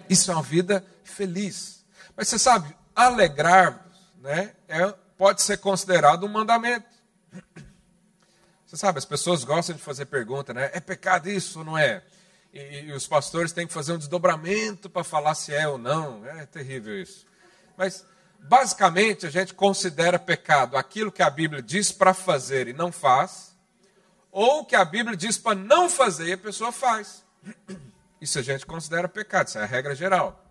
[0.10, 1.86] Isso é uma vida feliz.
[2.18, 3.86] Mas você sabe, alegrar
[4.20, 6.88] né, é, pode ser considerado um mandamento.
[8.66, 10.72] Você sabe, as pessoas gostam de fazer pergunta, né?
[10.74, 12.04] É pecado isso ou não é?
[12.54, 16.26] E, e os pastores têm que fazer um desdobramento para falar se é ou não.
[16.26, 17.26] É terrível isso.
[17.78, 18.06] Mas,
[18.40, 23.56] basicamente, a gente considera pecado aquilo que a Bíblia diz para fazer e não faz,
[24.32, 27.24] ou que a Bíblia diz para não fazer e a pessoa faz.
[28.22, 30.46] Isso a gente considera pecado, isso é a regra geral.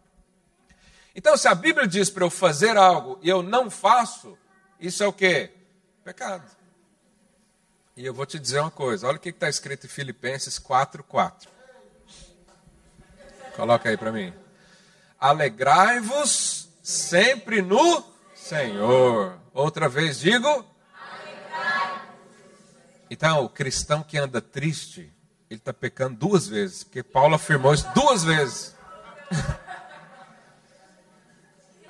[1.14, 4.38] Então, se a Bíblia diz para eu fazer algo e eu não faço,
[4.80, 5.50] isso é o quê?
[6.04, 6.48] Pecado.
[7.96, 11.48] E eu vou te dizer uma coisa: olha o que está escrito em Filipenses 4,4.
[13.58, 14.32] Coloca aí para mim.
[15.18, 19.36] Alegrai-vos sempre no Senhor.
[19.52, 20.64] Outra vez digo.
[23.10, 25.12] Então, o cristão que anda triste,
[25.50, 28.76] ele está pecando duas vezes, porque Paulo afirmou isso duas vezes.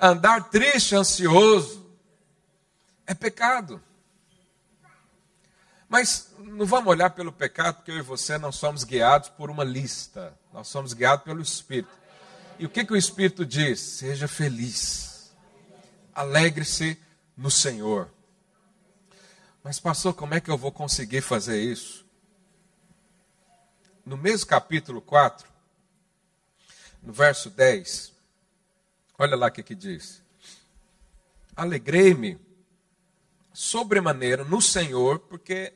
[0.01, 1.85] Andar triste, ansioso,
[3.05, 3.79] é pecado.
[5.87, 9.63] Mas não vamos olhar pelo pecado, porque eu e você não somos guiados por uma
[9.63, 11.89] lista, nós somos guiados pelo Espírito.
[12.57, 13.79] E o que, que o Espírito diz?
[13.79, 15.31] Seja feliz,
[16.13, 16.97] alegre-se
[17.37, 18.09] no Senhor.
[19.63, 22.05] Mas, pastor, como é que eu vou conseguir fazer isso?
[24.05, 25.47] No mesmo capítulo 4,
[27.03, 28.11] no verso 10,
[29.17, 30.21] olha lá o que, que diz:
[31.55, 32.39] Alegrei-me
[33.53, 35.73] sobremaneira no Senhor, porque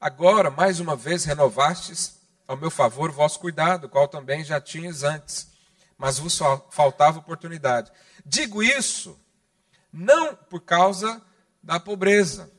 [0.00, 5.02] agora, mais uma vez, renovastes ao meu favor o vosso cuidado, qual também já tinhas
[5.02, 5.48] antes,
[5.96, 6.38] mas vos
[6.70, 7.90] faltava oportunidade.
[8.24, 9.18] Digo isso
[9.92, 11.22] não por causa
[11.62, 12.50] da pobreza,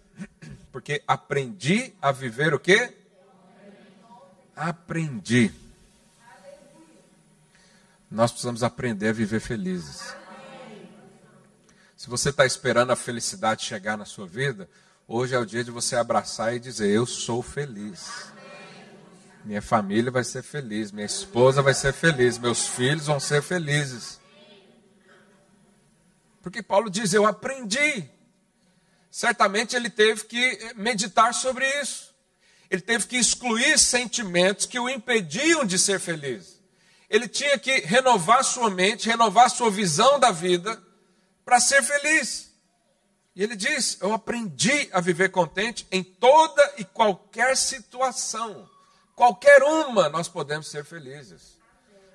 [0.72, 2.96] porque aprendi a viver o quê?
[4.56, 5.54] Aprendi.
[8.10, 10.16] Nós precisamos aprender a viver felizes.
[11.98, 14.70] Se você está esperando a felicidade chegar na sua vida,
[15.08, 18.35] hoje é o dia de você abraçar e dizer: Eu sou feliz.
[19.46, 24.20] Minha família vai ser feliz, minha esposa vai ser feliz, meus filhos vão ser felizes.
[26.42, 28.10] Porque Paulo diz: Eu aprendi
[29.12, 32.14] certamente ele teve que meditar sobre isso.
[32.72, 36.60] Ele teve que excluir sentimentos que o impediam de ser feliz.
[37.08, 40.82] Ele tinha que renovar sua mente, renovar sua visão da vida
[41.46, 42.52] para ser feliz.
[43.36, 48.68] E ele diz: Eu aprendi a viver contente em toda e qualquer situação.
[49.16, 51.58] Qualquer uma nós podemos ser felizes.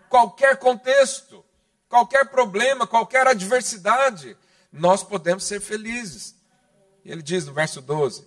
[0.08, 1.44] Qualquer contexto,
[1.88, 4.36] qualquer problema, qualquer adversidade,
[4.72, 6.34] nós podemos ser felizes.
[7.04, 8.26] Ele diz no verso 12: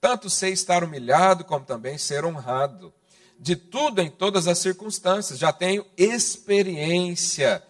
[0.00, 2.94] Tanto sei estar humilhado, como também ser honrado.
[3.38, 7.62] De tudo em todas as circunstâncias, já tenho experiência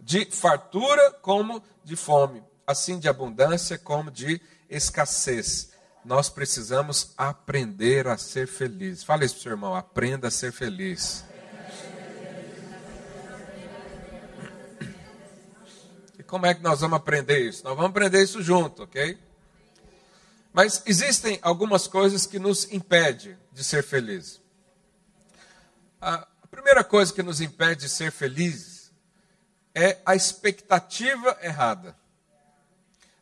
[0.00, 5.75] de fartura como de fome, assim de abundância como de escassez.
[6.06, 9.02] Nós precisamos aprender a ser felizes.
[9.02, 11.24] Fala isso para o seu irmão, aprenda a ser feliz.
[16.16, 17.64] E como é que nós vamos aprender isso?
[17.64, 19.18] Nós vamos aprender isso junto, ok?
[20.52, 24.40] Mas existem algumas coisas que nos impedem de ser felizes.
[26.00, 28.92] A primeira coisa que nos impede de ser felizes
[29.74, 31.96] é a expectativa errada.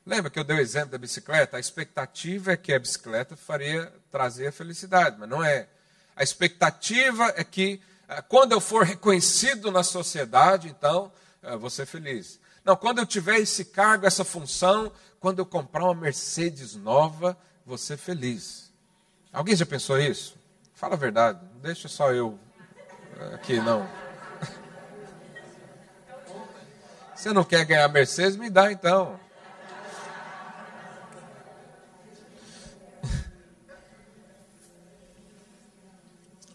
[0.07, 1.57] Lembra que eu dei o exemplo da bicicleta?
[1.57, 5.67] A expectativa é que a bicicleta faria trazer a felicidade, mas não é.
[6.15, 11.11] A expectativa é que eh, quando eu for reconhecido na sociedade, então
[11.43, 12.39] eu vou ser feliz.
[12.63, 17.79] Não, quando eu tiver esse cargo, essa função, quando eu comprar uma Mercedes nova, vou
[17.79, 18.71] ser feliz.
[19.33, 20.37] Alguém já pensou isso?
[20.75, 22.39] Fala a verdade, não deixa só eu
[23.19, 23.89] eh, aqui, não.
[27.17, 28.37] Você não quer ganhar Mercedes?
[28.37, 29.24] Me dá então.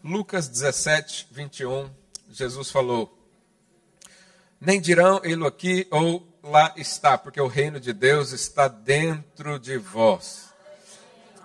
[0.04, 1.92] Lucas 17, 21,
[2.30, 3.18] Jesus falou:
[4.60, 9.78] Nem dirão ele aqui ou lá está, porque o reino de Deus está dentro de
[9.78, 10.54] vós.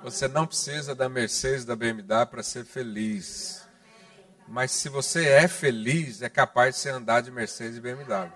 [0.05, 3.65] Você não precisa da Mercedes, da BMW para ser feliz.
[4.47, 8.31] Mas se você é feliz, é capaz de você andar de Mercedes e BMW.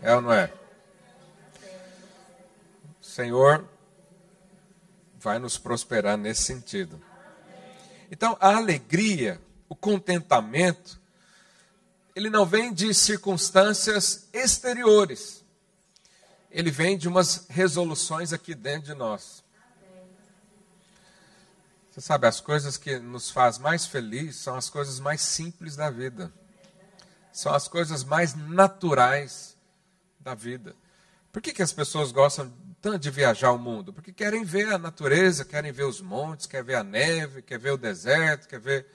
[0.00, 0.52] É ou não é?
[3.00, 3.66] O Senhor
[5.18, 7.09] vai nos prosperar nesse sentido.
[8.10, 11.00] Então, a alegria, o contentamento,
[12.14, 15.44] ele não vem de circunstâncias exteriores.
[16.50, 19.44] Ele vem de umas resoluções aqui dentro de nós.
[21.90, 25.88] Você sabe, as coisas que nos faz mais felizes são as coisas mais simples da
[25.88, 26.32] vida.
[27.32, 29.56] São as coisas mais naturais
[30.18, 30.74] da vida.
[31.32, 33.92] Por que, que as pessoas gostam tanto de viajar o mundo?
[33.92, 37.72] Porque querem ver a natureza, querem ver os montes, querem ver a neve, querem ver
[37.72, 38.86] o deserto, querem ver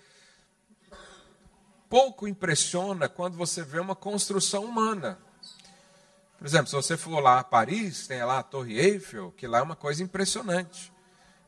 [1.90, 5.20] pouco impressiona quando você vê uma construção humana.
[6.38, 9.60] Por exemplo, se você for lá a Paris, tem lá a Torre Eiffel, que lá
[9.60, 10.92] é uma coisa impressionante.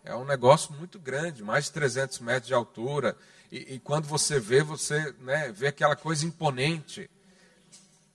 [0.04, 3.18] É um negócio muito grande, mais de 300 metros de altura.
[3.52, 7.10] E, e quando você vê, você né, vê aquela coisa imponente.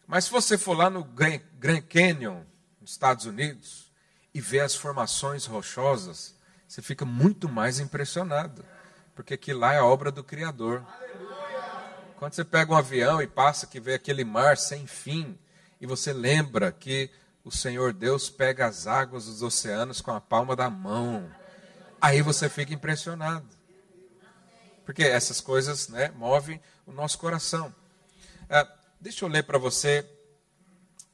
[0.06, 2.42] Mas se você for lá no Grand Canyon,
[2.80, 3.91] nos Estados Unidos,
[4.34, 6.34] e ver as formações rochosas,
[6.66, 8.64] você fica muito mais impressionado,
[9.14, 10.82] porque aquilo lá é obra do Criador.
[12.16, 15.38] Quando você pega um avião e passa que vê aquele mar sem fim,
[15.80, 17.10] e você lembra que
[17.44, 21.28] o Senhor Deus pega as águas dos oceanos com a palma da mão,
[22.00, 23.46] aí você fica impressionado.
[24.84, 27.74] Porque essas coisas né, movem o nosso coração.
[28.48, 28.66] É,
[29.00, 30.08] deixa eu ler para você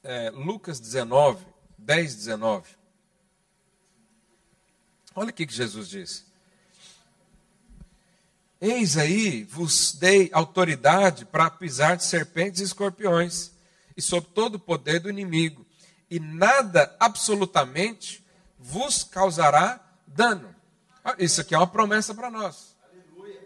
[0.02, 1.44] é, Lucas 19,
[1.76, 2.77] 10, 19.
[5.18, 6.22] Olha o que Jesus disse.
[8.60, 13.50] Eis aí, vos dei autoridade para pisar de serpentes e escorpiões,
[13.96, 15.66] e sob todo o poder do inimigo,
[16.08, 18.24] e nada absolutamente
[18.60, 20.54] vos causará dano.
[21.04, 22.76] Ah, isso aqui é uma promessa para nós.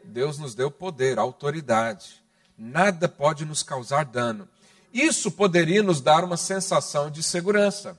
[0.04, 2.22] Deus nos deu poder, autoridade.
[2.56, 4.46] Nada pode nos causar dano.
[4.92, 7.98] Isso poderia nos dar uma sensação de segurança,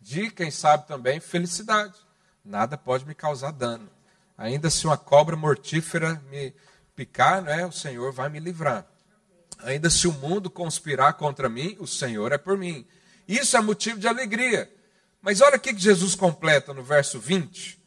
[0.00, 2.03] de, quem sabe também, felicidade.
[2.44, 3.88] Nada pode me causar dano.
[4.36, 6.52] Ainda se uma cobra mortífera me
[6.94, 8.86] picar, né, o Senhor vai me livrar.
[9.60, 12.86] Ainda se o mundo conspirar contra mim, o Senhor é por mim.
[13.26, 14.70] Isso é motivo de alegria.
[15.22, 17.82] Mas olha o que Jesus completa no verso 20.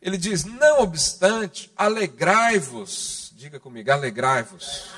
[0.00, 3.32] Ele diz: Não obstante, alegrai-vos.
[3.34, 4.90] Diga comigo, alegrai-vos.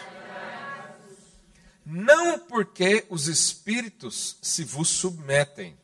[1.86, 5.74] Não porque os espíritos se vos submetem.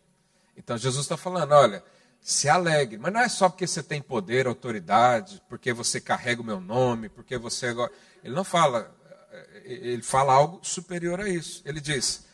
[0.55, 1.83] Então Jesus está falando: olha,
[2.25, 2.97] se alegre.
[2.97, 7.11] Mas não é só porque você tem poder, autoridade, porque você carrega o meu nome,
[7.11, 7.67] porque você.
[8.25, 8.93] Ele não fala,
[9.63, 11.63] ele fala algo superior a isso.
[11.67, 12.25] Ele diz: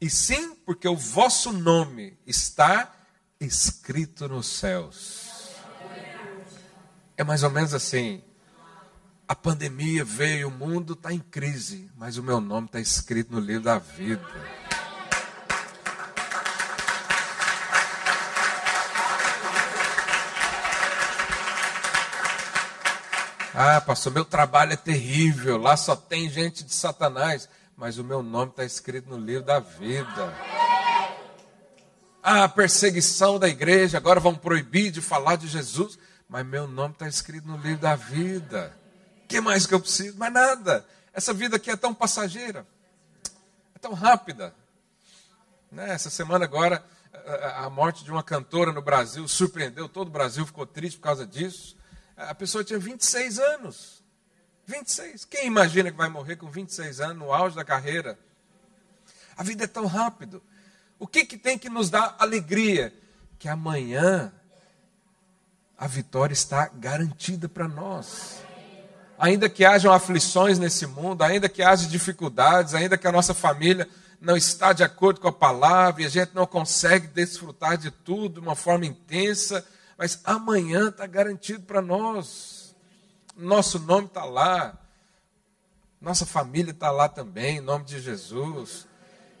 [0.00, 2.94] e sim porque o vosso nome está
[3.40, 5.26] escrito nos céus.
[7.16, 8.22] É mais ou menos assim.
[9.26, 13.40] A pandemia veio, o mundo está em crise, mas o meu nome está escrito no
[13.40, 14.24] livro da vida.
[23.60, 28.22] Ah, pastor, meu trabalho é terrível, lá só tem gente de Satanás, mas o meu
[28.22, 30.32] nome está escrito no livro da vida.
[32.22, 37.08] Ah, perseguição da igreja, agora vão proibir de falar de Jesus mas meu nome está
[37.08, 38.76] escrito no livro da vida.
[39.24, 40.18] O que mais que eu preciso?
[40.18, 40.86] Mais nada.
[41.12, 42.66] Essa vida aqui é tão passageira,
[43.74, 44.54] é tão rápida.
[45.72, 45.90] Né?
[45.90, 46.84] Essa semana agora,
[47.56, 51.26] a morte de uma cantora no Brasil surpreendeu, todo o Brasil ficou triste por causa
[51.26, 51.76] disso.
[52.18, 54.02] A pessoa tinha 26 anos.
[54.66, 55.24] 26.
[55.24, 58.18] Quem imagina que vai morrer com 26 anos, no auge da carreira?
[59.36, 60.42] A vida é tão rápido.
[60.98, 62.92] O que, que tem que nos dar alegria?
[63.38, 64.32] Que amanhã
[65.78, 68.42] a vitória está garantida para nós.
[69.16, 73.88] Ainda que hajam aflições nesse mundo, ainda que haja dificuldades, ainda que a nossa família
[74.20, 78.40] não está de acordo com a palavra e a gente não consegue desfrutar de tudo
[78.40, 79.64] de uma forma intensa,
[79.98, 82.74] mas amanhã está garantido para nós.
[83.36, 84.78] Nosso nome está lá,
[86.00, 88.86] nossa família está lá também, em nome de Jesus.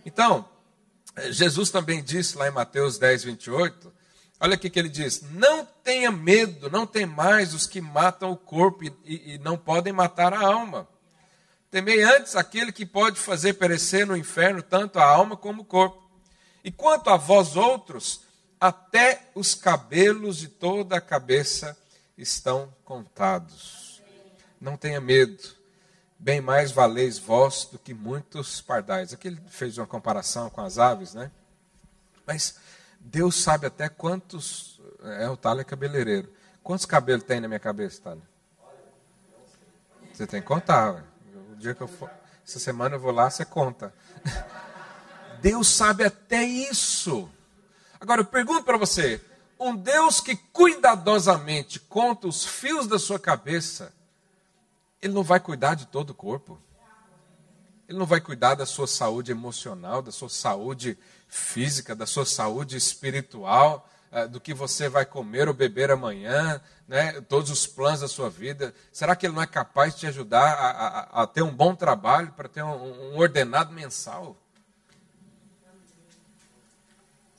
[0.04, 0.48] Então,
[1.30, 3.92] Jesus também disse lá em Mateus 10, 28,
[4.40, 8.36] Olha o que ele diz: Não tenha medo, não tem mais os que matam o
[8.36, 10.88] corpo e, e, e não podem matar a alma.
[11.70, 16.08] Temei antes aquele que pode fazer perecer no inferno tanto a alma como o corpo.
[16.62, 18.22] E quanto a vós outros,
[18.60, 21.76] até os cabelos de toda a cabeça
[22.16, 24.02] estão contados.
[24.60, 25.42] Não tenha medo,
[26.18, 29.12] bem mais valeis vós do que muitos pardais.
[29.12, 31.30] Aqui ele fez uma comparação com as aves, né?
[32.26, 32.56] Mas
[32.98, 34.80] Deus sabe até quantos.
[35.02, 36.32] É, o Thaler é cabeleireiro.
[36.62, 38.22] Quantos cabelos tem na minha cabeça, Thaler?
[40.12, 41.04] Você tem que contar.
[41.52, 42.10] O dia que eu for.
[42.44, 43.94] Essa semana eu vou lá, você conta.
[45.40, 47.30] Deus sabe até isso.
[48.00, 49.20] Agora eu pergunto para você:
[49.58, 53.92] um Deus que cuidadosamente conta os fios da sua cabeça,
[55.02, 56.58] ele não vai cuidar de todo o corpo?
[57.88, 62.76] Ele não vai cuidar da sua saúde emocional, da sua saúde física, da sua saúde
[62.76, 67.18] espiritual, eh, do que você vai comer ou beber amanhã, né?
[67.22, 68.74] todos os planos da sua vida.
[68.92, 71.74] Será que Ele não é capaz de te ajudar a, a, a ter um bom
[71.74, 74.36] trabalho, para ter um, um ordenado mensal?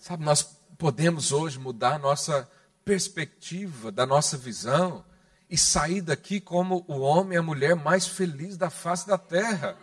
[0.09, 0.41] Sabe, nós
[0.75, 2.49] podemos hoje mudar a nossa
[2.83, 5.05] perspectiva, da nossa visão,
[5.47, 9.77] e sair daqui como o homem e a mulher mais feliz da face da terra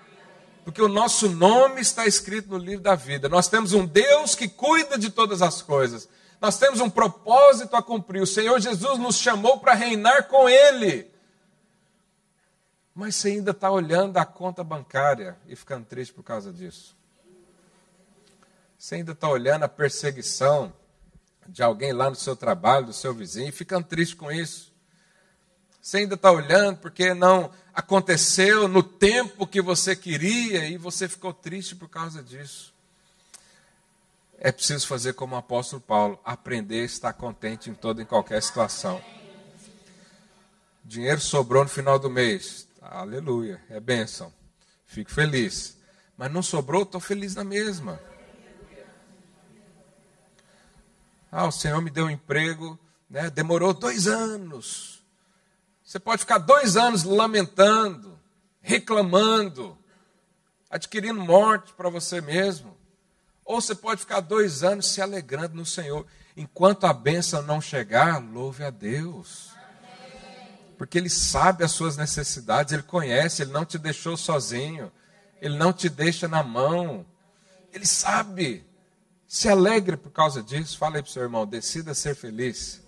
[0.66, 3.28] porque o nosso nome está escrito no livro da vida.
[3.28, 6.08] Nós temos um Deus que cuida de todas as coisas.
[6.40, 8.20] Nós temos um propósito a cumprir.
[8.20, 11.08] O Senhor Jesus nos chamou para reinar com Ele.
[12.92, 16.95] Mas você ainda está olhando a conta bancária e ficando triste por causa disso.
[18.86, 20.72] Você ainda está olhando a perseguição
[21.48, 24.72] de alguém lá no seu trabalho, do seu vizinho, e ficando triste com isso.
[25.82, 31.34] Você ainda está olhando porque não aconteceu no tempo que você queria e você ficou
[31.34, 32.72] triste por causa disso.
[34.38, 38.40] É preciso fazer como o apóstolo Paulo, aprender a estar contente em toda e qualquer
[38.40, 39.02] situação.
[40.84, 42.68] Dinheiro sobrou no final do mês.
[42.80, 44.32] Aleluia, é bênção.
[44.86, 45.76] Fico feliz.
[46.16, 48.00] Mas não sobrou, estou feliz na mesma.
[51.30, 53.30] Ah, o Senhor me deu um emprego, né?
[53.30, 55.04] demorou dois anos.
[55.84, 58.18] Você pode ficar dois anos lamentando,
[58.60, 59.78] reclamando,
[60.68, 62.76] adquirindo morte para você mesmo.
[63.44, 66.04] Ou você pode ficar dois anos se alegrando no Senhor.
[66.36, 69.52] Enquanto a bênção não chegar, louve a Deus.
[70.76, 74.92] Porque Ele sabe as suas necessidades, Ele conhece, Ele não te deixou sozinho,
[75.40, 77.06] Ele não te deixa na mão.
[77.72, 78.65] Ele sabe.
[79.28, 80.78] Se alegre por causa disso.
[80.78, 82.80] Fala aí para o seu irmão, decida ser feliz.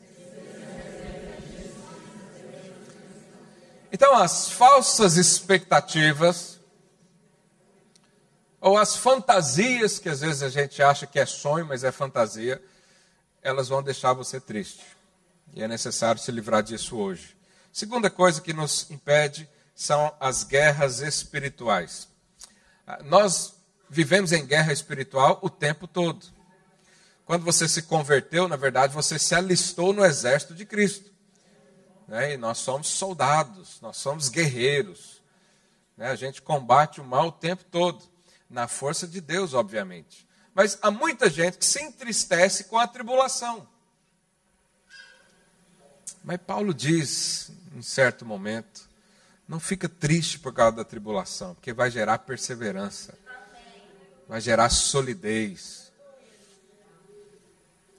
[3.91, 6.61] Então, as falsas expectativas,
[8.61, 12.62] ou as fantasias, que às vezes a gente acha que é sonho, mas é fantasia,
[13.43, 14.84] elas vão deixar você triste.
[15.55, 17.36] E é necessário se livrar disso hoje.
[17.72, 22.09] Segunda coisa que nos impede são as guerras espirituais.
[22.86, 23.55] Ah, nós
[23.91, 26.26] vivemos em guerra espiritual o tempo todo.
[27.24, 31.12] Quando você se converteu, na verdade, você se alistou no exército de Cristo.
[32.07, 32.34] Né?
[32.34, 35.22] E nós somos soldados, nós somos guerreiros.
[35.97, 36.09] Né?
[36.09, 38.03] A gente combate o mal o tempo todo,
[38.49, 40.26] na força de Deus, obviamente.
[40.55, 43.68] Mas há muita gente que se entristece com a tribulação.
[46.24, 48.89] Mas Paulo diz, em certo momento,
[49.47, 53.16] não fica triste por causa da tribulação, porque vai gerar perseverança,
[54.29, 55.91] vai gerar solidez.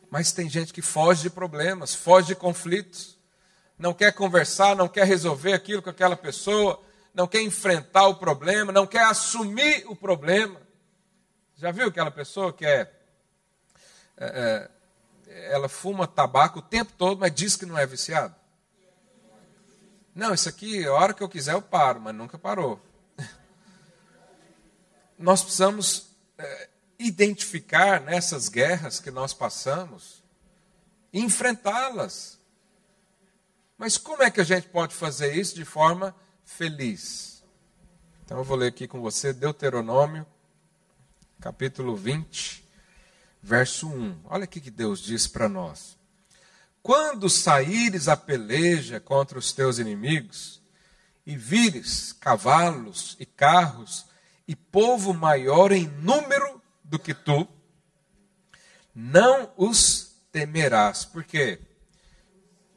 [0.09, 3.19] Mas tem gente que foge de problemas, foge de conflitos
[3.79, 8.73] não quer conversar, não quer resolver aquilo com aquela pessoa, não quer enfrentar o problema,
[8.73, 10.59] não quer assumir o problema.
[11.55, 12.91] Já viu aquela pessoa que é,
[14.17, 14.69] é,
[15.27, 18.35] é ela fuma tabaco o tempo todo, mas diz que não é viciado?
[20.13, 22.81] Não, isso aqui, a hora que eu quiser eu paro, mas nunca parou.
[25.17, 26.08] Nós precisamos
[26.39, 30.23] é, identificar nessas guerras que nós passamos
[31.13, 32.39] enfrentá-las.
[33.77, 37.43] Mas como é que a gente pode fazer isso de forma feliz?
[38.25, 40.25] Então eu vou ler aqui com você Deuteronômio,
[41.39, 42.63] capítulo 20,
[43.41, 44.21] verso 1.
[44.25, 45.97] Olha o que Deus diz para nós.
[46.81, 50.59] Quando saíres a peleja contra os teus inimigos,
[51.29, 54.07] e vires cavalos e carros,
[54.49, 57.47] e povo maior em número do que tu,
[58.95, 61.05] não os temerás.
[61.05, 61.59] Por quê?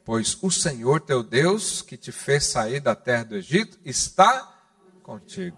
[0.05, 4.55] Pois o Senhor teu Deus, que te fez sair da terra do Egito, está
[5.01, 5.57] contigo.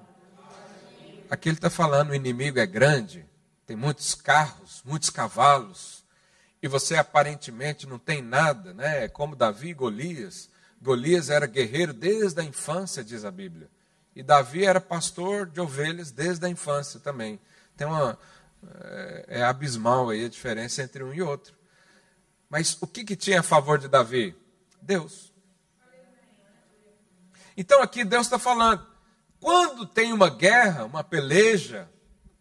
[1.30, 3.26] Aqui ele está falando: o inimigo é grande,
[3.66, 6.05] tem muitos carros, muitos cavalos,
[6.63, 9.03] e você aparentemente não tem nada, né?
[9.03, 10.49] É como Davi e Golias.
[10.82, 13.70] Golias era guerreiro desde a infância, diz a Bíblia.
[14.16, 17.39] E Davi era pastor de ovelhas desde a infância também.
[17.76, 18.18] Tem uma.
[18.82, 21.53] É, é abismal aí a diferença entre um e outro.
[22.49, 24.36] Mas o que, que tinha a favor de Davi?
[24.82, 25.34] Deus.
[27.57, 28.86] Então aqui Deus está falando:
[29.39, 31.89] quando tem uma guerra, uma peleja,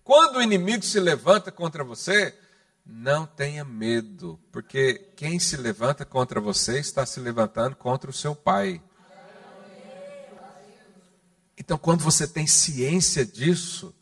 [0.02, 2.38] quando o inimigo se levanta contra você,
[2.84, 8.34] não tenha medo, porque quem se levanta contra você está se levantando contra o seu
[8.34, 8.82] pai.
[11.64, 13.94] Então, quando você tem ciência disso,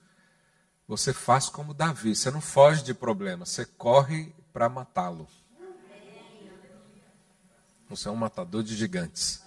[0.88, 5.28] você faz como Davi, você não foge de problema, você corre para matá-lo.
[7.88, 9.44] Você é um matador de gigantes.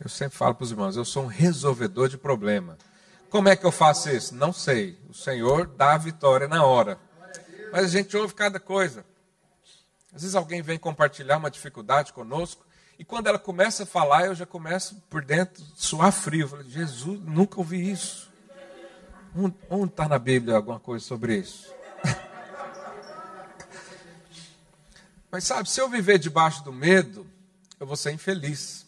[0.00, 2.78] Eu sempre falo para os irmãos, eu sou um resolvedor de problema.
[3.30, 4.32] Como é que eu faço isso?
[4.32, 4.96] Não sei.
[5.08, 7.00] O Senhor dá a vitória na hora.
[7.72, 9.04] Mas a gente ouve cada coisa.
[10.14, 12.64] Às vezes alguém vem compartilhar uma dificuldade conosco,
[12.98, 16.44] e quando ela começa a falar, eu já começo por dentro suar frio.
[16.44, 18.30] Eu falo, Jesus, nunca ouvi isso.
[19.68, 21.70] Onde está na Bíblia alguma coisa sobre isso?
[25.30, 27.26] Mas sabe, se eu viver debaixo do medo,
[27.78, 28.86] eu vou ser infeliz.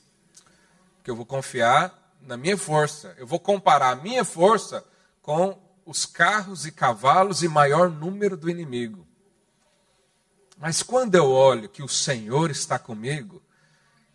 [0.96, 3.14] Porque eu vou confiar na minha força.
[3.18, 4.82] Eu vou comparar a minha força
[5.20, 9.06] com os carros e cavalos e maior número do inimigo.
[10.56, 13.42] Mas quando eu olho que o Senhor está comigo,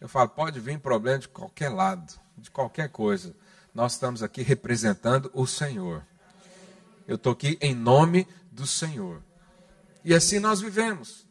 [0.04, 3.34] eu falo, pode vir problema de qualquer lado, de qualquer coisa.
[3.74, 6.06] Nós estamos aqui representando o Senhor.
[7.08, 9.24] Eu estou aqui em nome do Senhor.
[10.04, 11.26] E assim nós vivemos.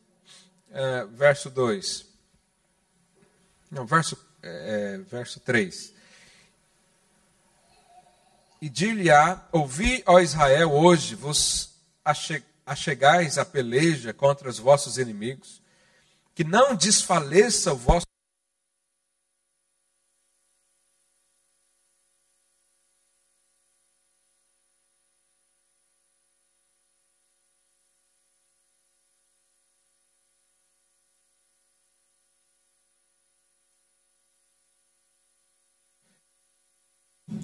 [0.71, 2.07] É, verso 2.
[3.71, 5.93] Não, verso, é, verso 3.
[8.59, 11.75] E dir-lhe-á, ouvi, ó Israel, hoje vos
[12.65, 15.61] achegais a peleja contra os vossos inimigos,
[16.35, 18.07] que não desfaleça o vosso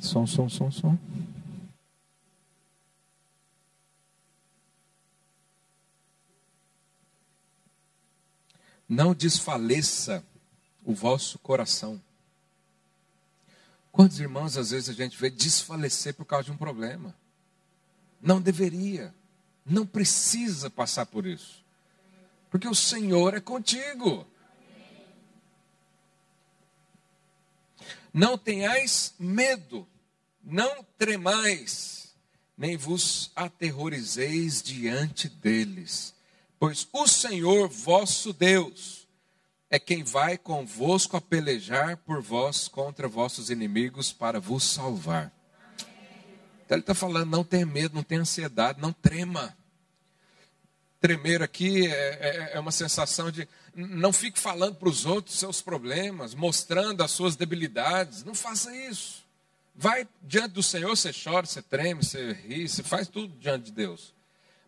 [0.08, 0.98] Som, som, som, som.
[8.88, 10.24] Não desfaleça
[10.82, 12.02] o vosso coração.
[13.92, 17.14] Quantos irmãos às vezes a gente vê desfalecer por causa de um problema?
[18.18, 19.14] Não deveria,
[19.66, 21.62] não precisa passar por isso,
[22.50, 24.26] porque o Senhor é contigo.
[28.10, 29.86] Não tenhais medo,
[30.50, 32.14] não tremais,
[32.56, 36.14] nem vos aterrorizeis diante deles,
[36.58, 39.06] pois o Senhor vosso Deus
[39.68, 45.30] é quem vai convosco a pelejar por vós contra vossos inimigos para vos salvar.
[46.64, 49.54] Então ele está falando: não tenha medo, não tenha ansiedade, não trema.
[50.98, 55.60] Tremer aqui é, é, é uma sensação de não fique falando para os outros seus
[55.60, 58.24] problemas, mostrando as suas debilidades.
[58.24, 59.27] Não faça isso.
[59.80, 63.70] Vai diante do Senhor, você chora, você treme, você ri, você faz tudo diante de
[63.70, 64.12] Deus.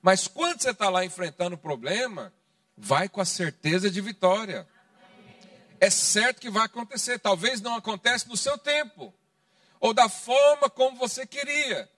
[0.01, 2.33] Mas quando você está lá enfrentando o problema,
[2.77, 4.69] vai com a certeza de vitória.
[5.81, 7.19] É certo que vai acontecer.
[7.19, 9.13] Talvez não aconteça no seu tempo,
[9.81, 11.91] ou da forma como você queria.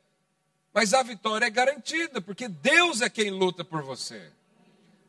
[0.73, 4.33] Mas a vitória é garantida, porque Deus é quem luta por você.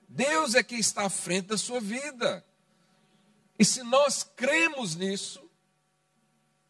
[0.09, 2.43] Deus é quem está à frente da sua vida.
[3.57, 5.41] E se nós cremos nisso,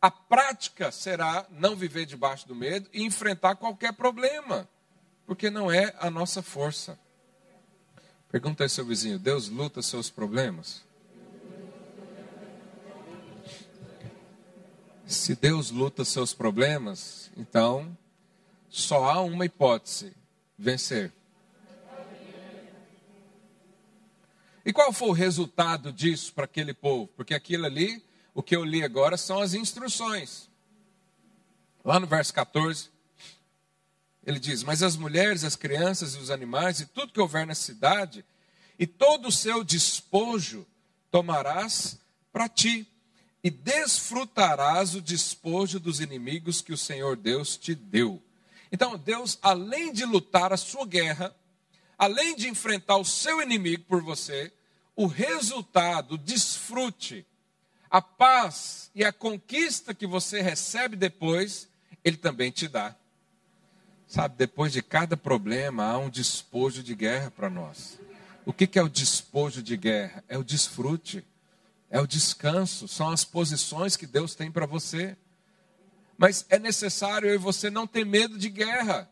[0.03, 4.67] a prática será não viver debaixo do medo e enfrentar qualquer problema,
[5.25, 6.99] porque não é a nossa força.
[8.29, 10.83] Pergunta aí seu vizinho: Deus luta seus problemas?
[15.07, 17.97] Se Deus luta seus problemas, então
[18.67, 20.13] só há uma hipótese:
[20.57, 21.13] vencer.
[24.65, 27.07] E qual foi o resultado disso para aquele povo?
[27.15, 28.03] Porque aquilo ali,
[28.33, 30.49] o que eu li agora, são as instruções.
[31.83, 32.89] Lá no verso 14,
[34.25, 37.55] ele diz: Mas as mulheres, as crianças e os animais, e tudo que houver na
[37.55, 38.25] cidade,
[38.79, 40.65] e todo o seu despojo
[41.11, 41.99] tomarás
[42.31, 42.87] para ti,
[43.43, 48.21] e desfrutarás o despojo dos inimigos que o Senhor Deus te deu.
[48.71, 51.35] Então, Deus, além de lutar a sua guerra,
[51.97, 54.51] além de enfrentar o seu inimigo por você,
[54.95, 57.25] o resultado, o desfrute,
[57.93, 61.67] a paz e a conquista que você recebe depois,
[62.03, 62.95] ele também te dá.
[64.07, 67.99] Sabe, depois de cada problema há um despojo de guerra para nós.
[68.47, 70.23] O que, que é o despojo de guerra?
[70.27, 71.23] É o desfrute,
[71.87, 75.15] é o descanso, são as posições que Deus tem para você.
[76.17, 79.07] Mas é necessário eu e você não ter medo de guerra.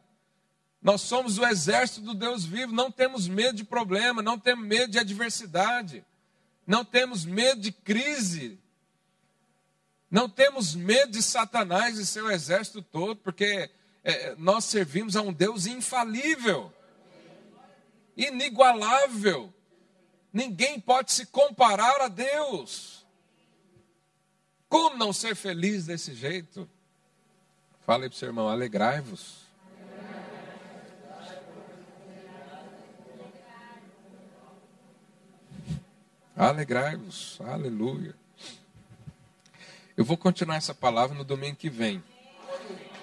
[0.82, 4.92] Nós somos o exército do Deus vivo, não temos medo de problema, não temos medo
[4.92, 6.04] de adversidade,
[6.66, 8.60] não temos medo de crise,
[10.12, 13.72] não temos medo de Satanás e seu exército todo, porque
[14.04, 16.72] é, nós servimos a um Deus infalível,
[18.18, 19.54] inigualável.
[20.34, 23.06] Ninguém pode se comparar a Deus.
[24.68, 26.70] Como não ser feliz desse jeito?
[27.86, 29.40] Fala aí para o seu irmão, alegrai-vos.
[36.36, 38.21] Alegrai-vos, aleluia.
[39.98, 42.02] Eu vou continuar essa palavra no domingo que vem,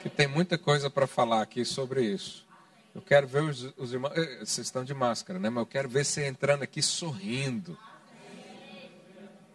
[0.02, 2.46] que tem muita coisa para falar aqui sobre isso.
[2.94, 5.50] Eu quero ver os, os, irmãos, eh, vocês estão de máscara, né?
[5.50, 7.78] Mas eu quero ver você entrando aqui sorrindo.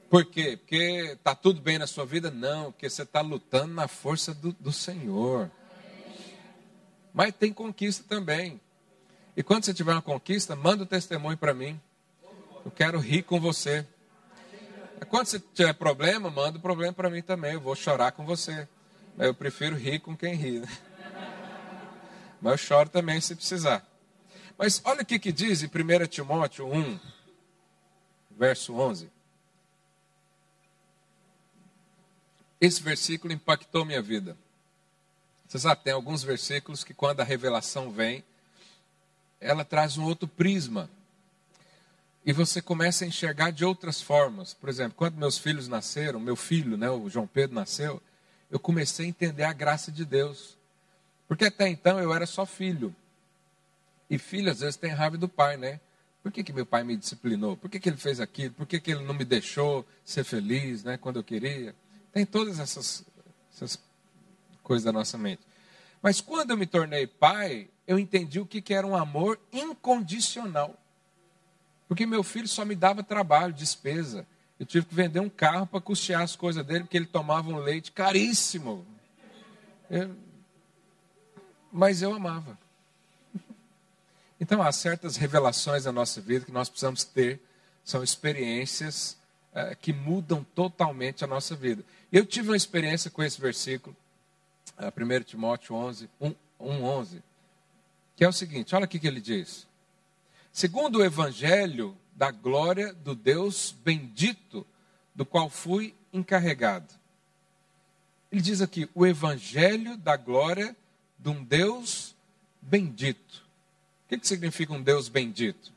[0.09, 0.57] Por quê?
[0.57, 2.29] Porque está tudo bem na sua vida?
[2.29, 5.49] Não, porque você está lutando na força do, do Senhor.
[7.11, 8.61] Mas tem conquista também.
[9.35, 11.81] E quando você tiver uma conquista, manda o um testemunho para mim.
[12.63, 13.85] Eu quero rir com você.
[15.05, 17.53] Quando você tiver problema, manda o problema para mim também.
[17.53, 18.67] Eu vou chorar com você.
[19.17, 20.59] Eu prefiro rir com quem ri.
[20.59, 20.67] Né?
[22.41, 23.85] Mas eu choro também se precisar.
[24.57, 26.99] Mas olha o que, que diz em 1 Timóteo 1,
[28.31, 29.09] verso 11.
[32.59, 34.37] Esse versículo impactou minha vida.
[35.47, 38.23] Você sabe, tem alguns versículos que quando a revelação vem,
[39.39, 40.89] ela traz um outro prisma.
[42.25, 44.53] E você começa a enxergar de outras formas.
[44.53, 48.01] Por exemplo, quando meus filhos nasceram, meu filho, né, o João Pedro nasceu,
[48.49, 50.57] eu comecei a entender a graça de Deus.
[51.27, 52.95] Porque até então eu era só filho.
[54.09, 55.79] E filho às vezes tem raiva do pai, né?
[56.21, 57.57] Por que, que meu pai me disciplinou?
[57.57, 58.53] Por que, que ele fez aquilo?
[58.53, 61.75] Por que, que ele não me deixou ser feliz né, quando eu queria?
[62.13, 63.03] Tem todas essas,
[63.53, 63.77] essas
[64.61, 65.41] coisas da nossa mente.
[66.01, 70.79] Mas quando eu me tornei pai, eu entendi o que, que era um amor incondicional.
[71.93, 74.25] Porque meu filho só me dava trabalho, despesa.
[74.59, 77.57] Eu tive que vender um carro para custear as coisas dele, porque ele tomava um
[77.57, 78.83] leite caríssimo.
[79.91, 80.15] Eu...
[81.71, 82.57] Mas eu amava.
[84.41, 87.39] Então, há certas revelações na nossa vida que nós precisamos ter,
[87.85, 89.15] são experiências
[89.53, 91.85] é, que mudam totalmente a nossa vida.
[92.11, 93.95] Eu tive uma experiência com esse versículo,
[94.79, 97.23] é, 1 Timóteo 11, 1, 1, 11,
[98.15, 99.67] que é o seguinte: olha o que ele diz.
[100.53, 104.63] Segundo o evangelho da glória do Deus bendito,
[105.15, 106.93] do qual fui encarregado.
[108.31, 110.75] Ele diz aqui: o evangelho da glória
[111.17, 112.15] de um Deus
[112.61, 113.43] bendito.
[114.05, 115.73] O que, que significa um Deus bendito?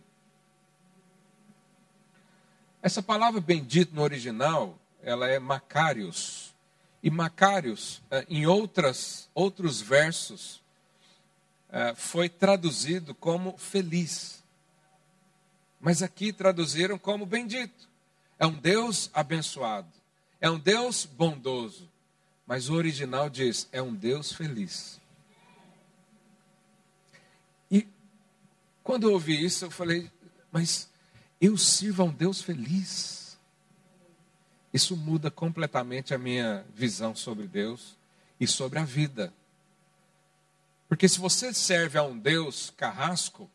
[2.83, 6.55] Essa palavra bendito no original, ela é Macários.
[7.03, 10.63] E Macários, eh, em outras, outros versos,
[11.71, 14.45] eh, foi traduzido como feliz.
[15.81, 17.89] Mas aqui traduziram como bendito.
[18.39, 19.89] É um Deus abençoado.
[20.41, 21.91] É um Deus bondoso.
[22.47, 25.01] Mas o original diz: é um Deus feliz.
[27.71, 27.87] E
[28.83, 30.11] quando eu ouvi isso, eu falei:
[30.53, 30.89] mas
[31.41, 33.39] eu sirvo a um Deus feliz.
[34.73, 37.97] Isso muda completamente a minha visão sobre Deus
[38.39, 39.33] e sobre a vida.
[40.89, 43.51] Porque se você serve a um Deus carrasco,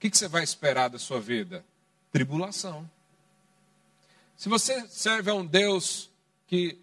[0.00, 1.62] que, que você vai esperar da sua vida?
[2.10, 2.90] Tribulação.
[4.34, 6.10] Se você serve a um Deus
[6.46, 6.80] que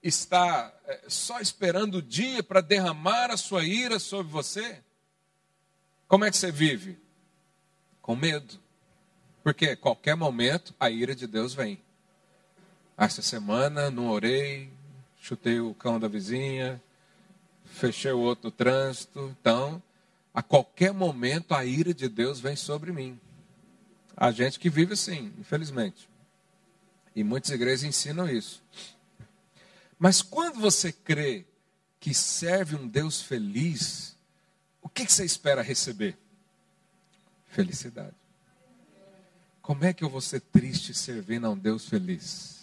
[0.00, 4.80] está é, só esperando o dia para derramar a sua ira sobre você,
[6.06, 6.96] como é que você vive?
[8.00, 8.60] Com medo.
[9.42, 11.82] Porque qualquer momento a ira de Deus vem.
[12.96, 14.70] Essa semana não orei,
[15.18, 16.80] chutei o cão da vizinha,
[17.64, 19.34] fechei o outro trânsito.
[19.40, 19.82] Então,
[20.32, 23.18] a qualquer momento a ira de Deus vem sobre mim.
[24.16, 26.08] Há gente que vive assim, infelizmente.
[27.14, 28.62] E muitas igrejas ensinam isso.
[29.98, 31.44] Mas quando você crê
[31.98, 34.16] que serve um Deus feliz,
[34.80, 36.16] o que você espera receber?
[37.46, 38.14] Felicidade.
[39.60, 42.59] Como é que eu vou ser triste servindo a um Deus feliz?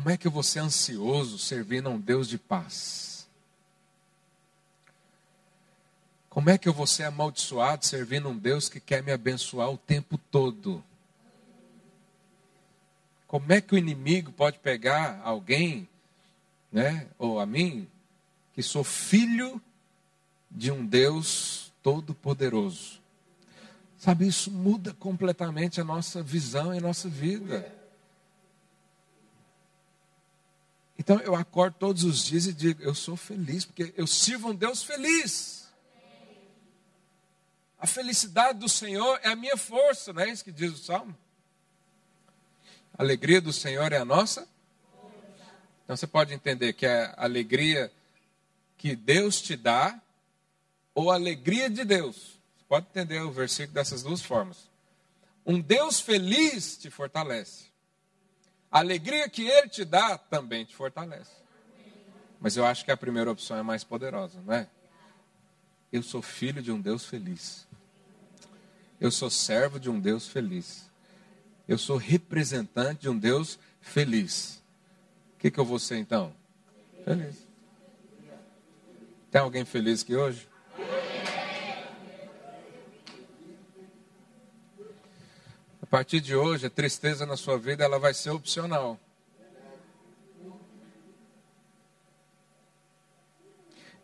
[0.00, 3.28] Como é que vou ser ansioso servindo a um Deus de paz?
[6.30, 9.76] Como é que eu vou ser amaldiçoado servindo um Deus que quer me abençoar o
[9.76, 10.82] tempo todo?
[13.26, 15.86] Como é que o inimigo pode pegar alguém,
[16.72, 17.86] né, ou a mim,
[18.54, 19.60] que sou filho
[20.50, 23.02] de um Deus todo-poderoso?
[23.98, 27.79] Sabe, isso muda completamente a nossa visão e a nossa vida.
[31.00, 34.54] Então eu acordo todos os dias e digo: eu sou feliz, porque eu sirvo um
[34.54, 35.66] Deus feliz.
[37.78, 41.16] A felicidade do Senhor é a minha força, não é isso que diz o Salmo?
[42.98, 44.46] A alegria do Senhor é a nossa?
[45.84, 47.90] Então você pode entender que é a alegria
[48.76, 49.98] que Deus te dá
[50.94, 52.38] ou a alegria de Deus.
[52.58, 54.68] Você pode entender o versículo dessas duas formas.
[55.46, 57.69] Um Deus feliz te fortalece.
[58.70, 61.32] A alegria que Ele te dá também te fortalece.
[62.40, 64.68] Mas eu acho que a primeira opção é mais poderosa, não é?
[65.92, 67.66] Eu sou filho de um Deus feliz.
[69.00, 70.88] Eu sou servo de um Deus feliz.
[71.66, 74.62] Eu sou representante de um Deus feliz.
[75.34, 76.34] O que, que eu vou ser então?
[77.04, 77.46] Feliz.
[79.30, 80.49] Tem alguém feliz aqui hoje?
[85.90, 88.96] Partir de hoje, a tristeza na sua vida ela vai ser opcional.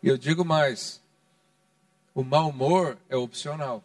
[0.03, 1.01] E eu digo mais:
[2.13, 3.81] o mau humor é opcional.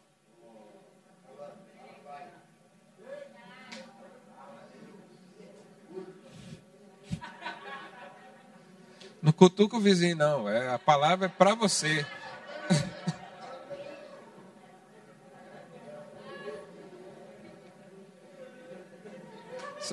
[9.22, 10.48] Não cutuca o vizinho, não.
[10.48, 12.04] É, a palavra é para você.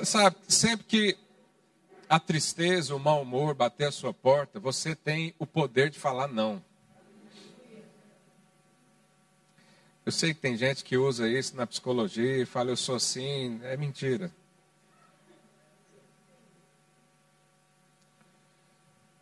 [0.09, 1.17] Sabe, sempre que
[2.09, 6.27] a tristeza, o mau humor bater a sua porta, você tem o poder de falar
[6.27, 6.65] não.
[10.03, 13.59] Eu sei que tem gente que usa isso na psicologia e fala eu sou assim,
[13.61, 14.31] é mentira.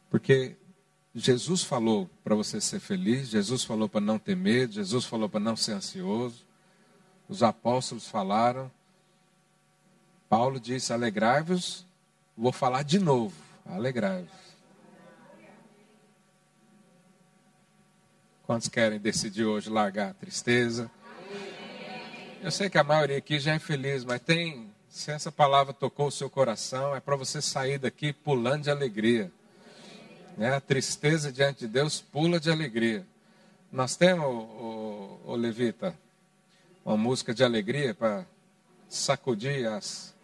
[0.10, 0.56] Porque
[1.14, 5.42] Jesus falou para você ser feliz, Jesus falou para não ter medo, Jesus falou para
[5.42, 6.46] não ser ansioso.
[7.28, 8.72] Os apóstolos falaram.
[10.30, 11.86] Paulo disse: alegrai-vos.
[12.38, 14.48] Vou falar de novo: alegrai-vos.
[18.44, 20.90] Quantos querem decidir hoje largar a tristeza?
[22.42, 24.72] Eu sei que a maioria aqui já é feliz, mas tem.
[24.90, 29.32] Se essa palavra tocou o seu coração, é para você sair daqui pulando de alegria.
[30.38, 30.56] Né?
[30.56, 33.06] A tristeza diante de Deus pula de alegria.
[33.72, 35.94] Nós temos, o, o, o Levita,
[36.86, 38.26] uma música de alegria para
[38.88, 40.16] sacudir as,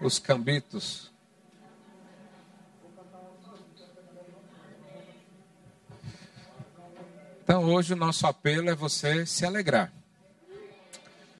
[0.00, 1.12] os cambitos.
[7.42, 9.92] Então hoje o nosso apelo é você se alegrar.